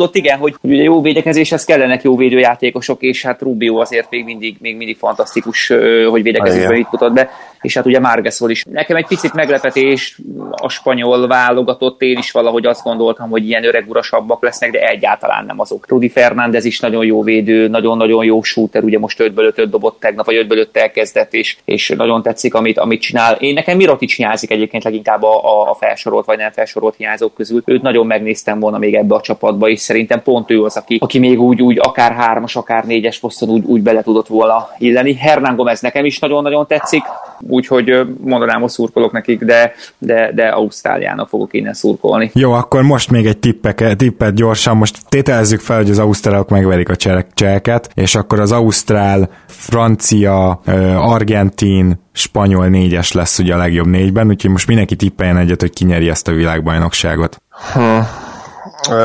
[0.00, 4.56] elmondott, igen, hogy ugye jó védekezéshez kellenek jó védőjátékosok, és hát Rubio azért még mindig,
[4.60, 5.72] még mindig fantasztikus,
[6.08, 7.30] hogy védekezésben itt mutat be
[7.60, 8.64] és hát ugye Márgeszol is.
[8.64, 10.18] Nekem egy picit meglepetés
[10.50, 15.60] a spanyol válogatott, én is valahogy azt gondoltam, hogy ilyen öregurasabbak lesznek, de egyáltalán nem
[15.60, 15.88] azok.
[15.88, 20.26] Rudi Fernández is nagyon jó védő, nagyon-nagyon jó shooter, ugye most 5 5 dobott tegnap,
[20.26, 23.34] vagy 5 5 elkezdett, és, és nagyon tetszik, amit, amit csinál.
[23.34, 27.62] Én nekem Mirotic hiányzik egyébként leginkább a, a felsorolt vagy nem felsorolt hiányzók közül.
[27.64, 31.18] Őt nagyon megnéztem volna még ebbe a csapatba, és szerintem pont ő az, aki, aki
[31.18, 35.14] még úgy, úgy akár hármas, akár négyes poszton úgy, úgy bele tudott volna illeni.
[35.14, 37.02] Hernán Gomez nekem is nagyon-nagyon tetszik
[37.50, 42.30] úgyhogy mondanám, hogy szurkolok nekik, de, de, de Ausztráliának fogok innen szurkolni.
[42.34, 46.88] Jó, akkor most még egy tippek, tippet gyorsan, most tételezzük fel, hogy az ausztrálok megverik
[46.88, 46.96] a
[47.34, 50.60] cseheket, és akkor az ausztrál, francia,
[50.96, 56.08] argentin, spanyol négyes lesz ugye a legjobb négyben, úgyhogy most mindenki tippeljen egyet, hogy kinyeri
[56.08, 57.42] ezt a világbajnokságot.
[57.72, 58.06] Hmm.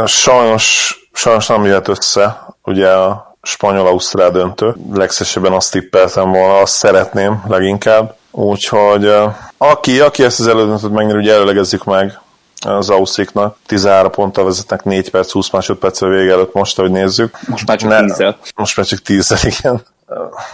[0.06, 4.76] Sajnos, sajnos nem jött össze, ugye a spanyol-ausztrál döntő.
[4.94, 8.16] Legszesebben azt tippeltem volna, azt szeretném leginkább.
[8.38, 9.14] Úgyhogy
[9.58, 12.20] aki, aki ezt az elődöntőt megnyeri, ugye előlegezzük meg
[12.66, 13.58] az Ausziknak.
[13.66, 17.38] 13 ponttal vezetnek 4 perc, 20 másodperc a vége előtt most, ahogy nézzük.
[17.48, 19.82] Most már csak ne, 10 Most már csak 10 igen.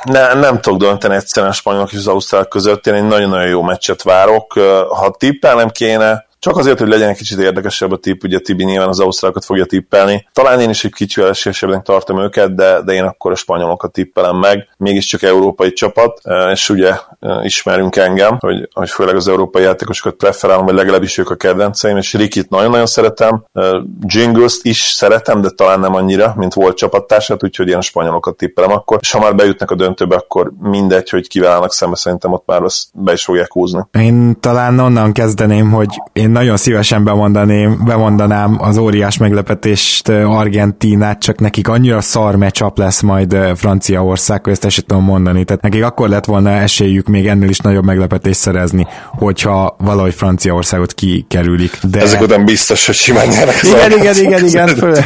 [0.04, 2.88] Ne, nem tudok dönteni egyszerűen a spanyolok és az ausztrál között.
[2.88, 4.54] Én egy nagyon-nagyon jó meccset várok.
[4.90, 8.88] Ha tippelnem kéne, csak azért, hogy legyen egy kicsit érdekesebb a tipp, ugye Tibi nyilván
[8.88, 10.28] az ausztrálokat fogja tippelni.
[10.34, 14.36] Talán én is egy kicsit esélyesebben tartom őket, de, de én akkor a spanyolokat tippelem
[14.36, 14.68] meg.
[14.78, 16.90] Mégiscsak európai csapat, e, és ugye
[17.20, 21.98] e, ismerünk engem, hogy, hogy főleg az európai játékosokat preferálom, vagy legalábbis ők a kedvenceim,
[21.98, 23.62] és Rikit nagyon-nagyon szeretem, e,
[24.06, 28.72] jingles is szeretem, de talán nem annyira, mint volt csapattársát, úgyhogy én a spanyolokat tippelem
[28.72, 28.98] akkor.
[29.02, 32.62] És ha már bejutnak a döntőbe, akkor mindegy, hogy kiválnak szembe, szerintem ott már
[32.94, 33.82] be is fogják húzni.
[33.92, 41.40] Én talán onnan kezdeném, hogy én nagyon szívesen bemondaném, bemondanám az óriás meglepetést Argentinát, csak
[41.40, 45.44] nekik annyira szar meccsap lesz majd Franciaország, hogy ezt ezt tudom mondani.
[45.44, 50.94] Tehát nekik akkor lett volna esélyük még ennél is nagyobb meglepetést szerezni, hogyha valahogy Franciaországot
[50.94, 51.78] kikerülik.
[51.84, 52.02] De...
[52.02, 54.70] Ezek után biztos, hogy simán nyernek Igen, igen, igen, igen.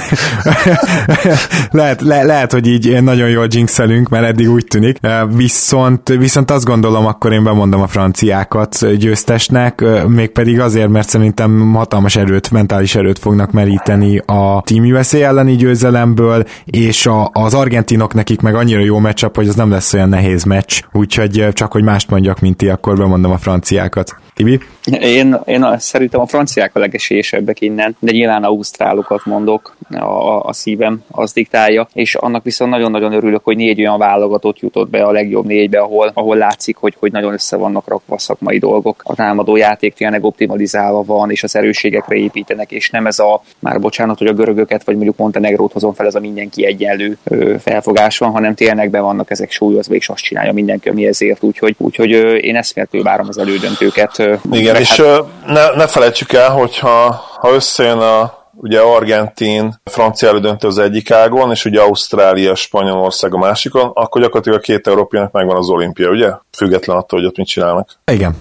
[1.72, 4.98] lehet, le, lehet, hogy így nagyon jól jinxelünk, mert eddig úgy tűnik.
[5.36, 12.16] Viszont, viszont azt gondolom, akkor én bemondom a franciákat győztesnek, mégpedig azért, mert szerintem hatalmas
[12.16, 18.42] erőt, mentális erőt fognak meríteni a Team USA elleni győzelemből, és a, az argentinok nekik
[18.42, 22.10] meg annyira jó meccsap, hogy az nem lesz olyan nehéz meccs, úgyhogy csak hogy mást
[22.10, 24.16] mondjak, mint ti, akkor bemondom a franciákat.
[24.36, 24.60] Tibi?
[25.00, 31.04] Én, én szerintem a franciák a legesélyesebbek innen, de nyilván ausztrálokat mondok, a, a szívem
[31.12, 35.46] az diktálja, és annak viszont nagyon-nagyon örülök, hogy négy olyan válogatott jutott be a legjobb
[35.46, 39.02] négybe, ahol, ahol látszik, hogy, hogy nagyon össze vannak rakva szakmai dolgok.
[39.04, 43.80] A támadó játék tényleg optimalizálva van, és az erősségekre építenek, és nem ez a, már
[43.80, 47.18] bocsánat, hogy a görögöket, vagy mondjuk Montenegrót hozom fel, ez a mindenki egyenlő
[47.60, 51.44] felfogás van, hanem tényleg be vannak ezek súlyozva, és azt csinálja mindenki, ami ezért.
[51.44, 52.10] Úgyhogy, úgyhogy
[52.44, 55.24] én eszméletlenül várom az elődöntőket igen, és hát...
[55.48, 61.52] ne, ne felejtsük el, hogyha ha összejön a ugye Argentin, francia elődöntő az egyik ágon,
[61.52, 66.32] és ugye Ausztrália, Spanyolország a másikon, akkor gyakorlatilag a két európiának megvan az olimpia, ugye?
[66.58, 67.90] Független attól, hogy ott mit csinálnak.
[68.12, 68.36] Igen.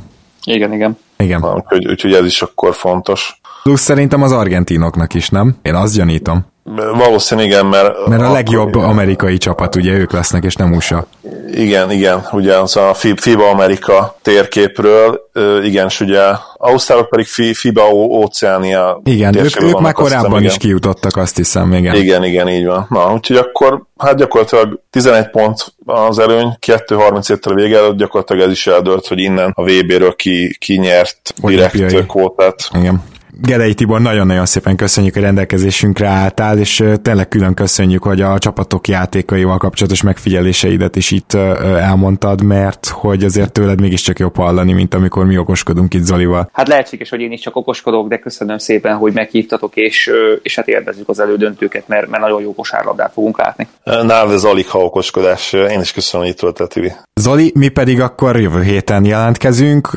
[0.44, 0.98] Igen, igen.
[1.16, 1.40] Igen.
[1.40, 3.40] Na, úgyhogy, úgyhogy ez is akkor fontos.
[3.62, 5.56] Plusz szerintem az argentinoknak is, nem?
[5.62, 6.46] Én azt gyanítom.
[6.72, 8.06] Valószínűleg igen, mert...
[8.06, 11.06] Mert a legjobb akkor, amerikai csapat, ugye ők lesznek, és nem USA.
[11.52, 15.20] Igen, igen, ugye az a FIBA Amerika térképről,
[15.62, 16.22] igen, és ugye
[16.56, 21.94] Ausztrálok pedig FIBA Óceánia Igen, ők, ők már korábban hiszem, is kijutottak, azt hiszem, igen.
[21.94, 22.86] Igen, igen, így van.
[22.90, 28.50] Na, úgyhogy akkor, hát gyakorlatilag 11 pont az előny, 2.37 a vége előtt gyakorlatilag ez
[28.50, 32.68] is eldőlt, hogy innen a VB-ről ki, ki nyert direkt kvótát.
[32.74, 33.02] Igen.
[33.42, 38.88] Gerei Tibor, nagyon-nagyon szépen köszönjük, hogy rendelkezésünkre álltál, és tényleg külön köszönjük, hogy a csapatok
[38.88, 45.24] játékaival kapcsolatos megfigyeléseidet is itt elmondtad, mert hogy azért tőled mégiscsak jobb hallani, mint amikor
[45.24, 46.48] mi okoskodunk itt Zolival.
[46.52, 50.10] Hát lehetséges, hogy én is csak okoskodok, de köszönöm szépen, hogy meghívtatok, és,
[50.42, 53.68] és hát érdezzük az elődöntőket, mert, mert nagyon jó kosárlabdát fogunk látni.
[53.84, 55.52] Nálad ez alig ha okoskodás.
[55.52, 56.92] Én is köszönöm, hogy itt voltál, Tibi.
[57.14, 59.90] Zoli, mi pedig akkor jövő héten jelentkezünk.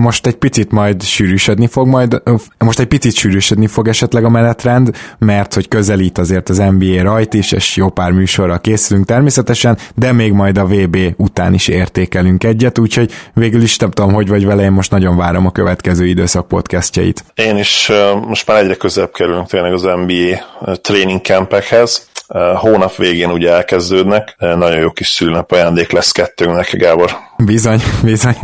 [0.00, 2.22] Most egy picit majd sűrűsödni fog, majd
[2.58, 7.34] most egy picit sűrűsödni fog esetleg a menetrend, mert hogy közelít azért az NBA rajt
[7.34, 12.44] is, és jó pár műsorra készülünk természetesen, de még majd a VB után is értékelünk
[12.44, 16.06] egyet, úgyhogy végül is nem tudom, hogy vagy vele, én most nagyon várom a következő
[16.06, 17.24] időszak podcastjait.
[17.34, 17.90] Én is
[18.26, 22.10] most már egyre közelebb kerülünk tényleg az NBA training campekhez,
[22.56, 24.36] hónap végén ugye elkezdődnek.
[24.38, 27.10] Nagyon jó kis szülnap ajándék lesz kettőnknek, Gábor.
[27.44, 28.36] Bizony, bizony.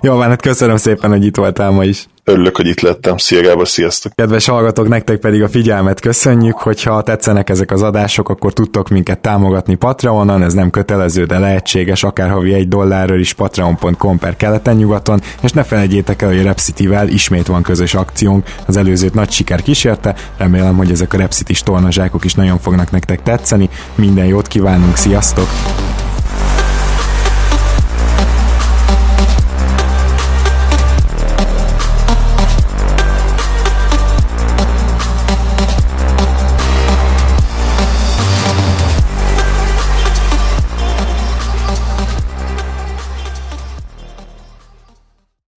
[0.00, 2.06] Jó, van, hát köszönöm szépen, hogy itt voltál ma is.
[2.24, 3.16] Örülök, hogy itt lettem.
[3.16, 4.12] Szia Gábor, sziasztok!
[4.14, 9.18] Kedves hallgatók, nektek pedig a figyelmet köszönjük, hogyha tetszenek ezek az adások, akkor tudtok minket
[9.18, 15.20] támogatni Patreonon, ez nem kötelező, de lehetséges, akár havi egy dollárról is patreon.com per keleten-nyugaton,
[15.42, 19.62] és ne felejtjétek el, hogy a Repcity-vel ismét van közös akciónk, az előzőt nagy siker
[19.62, 24.96] kísérte, remélem, hogy ezek a Repcity-s tornazsákok is nagyon fognak nektek tetszeni, minden jót kívánunk,
[24.96, 25.46] sziasztok!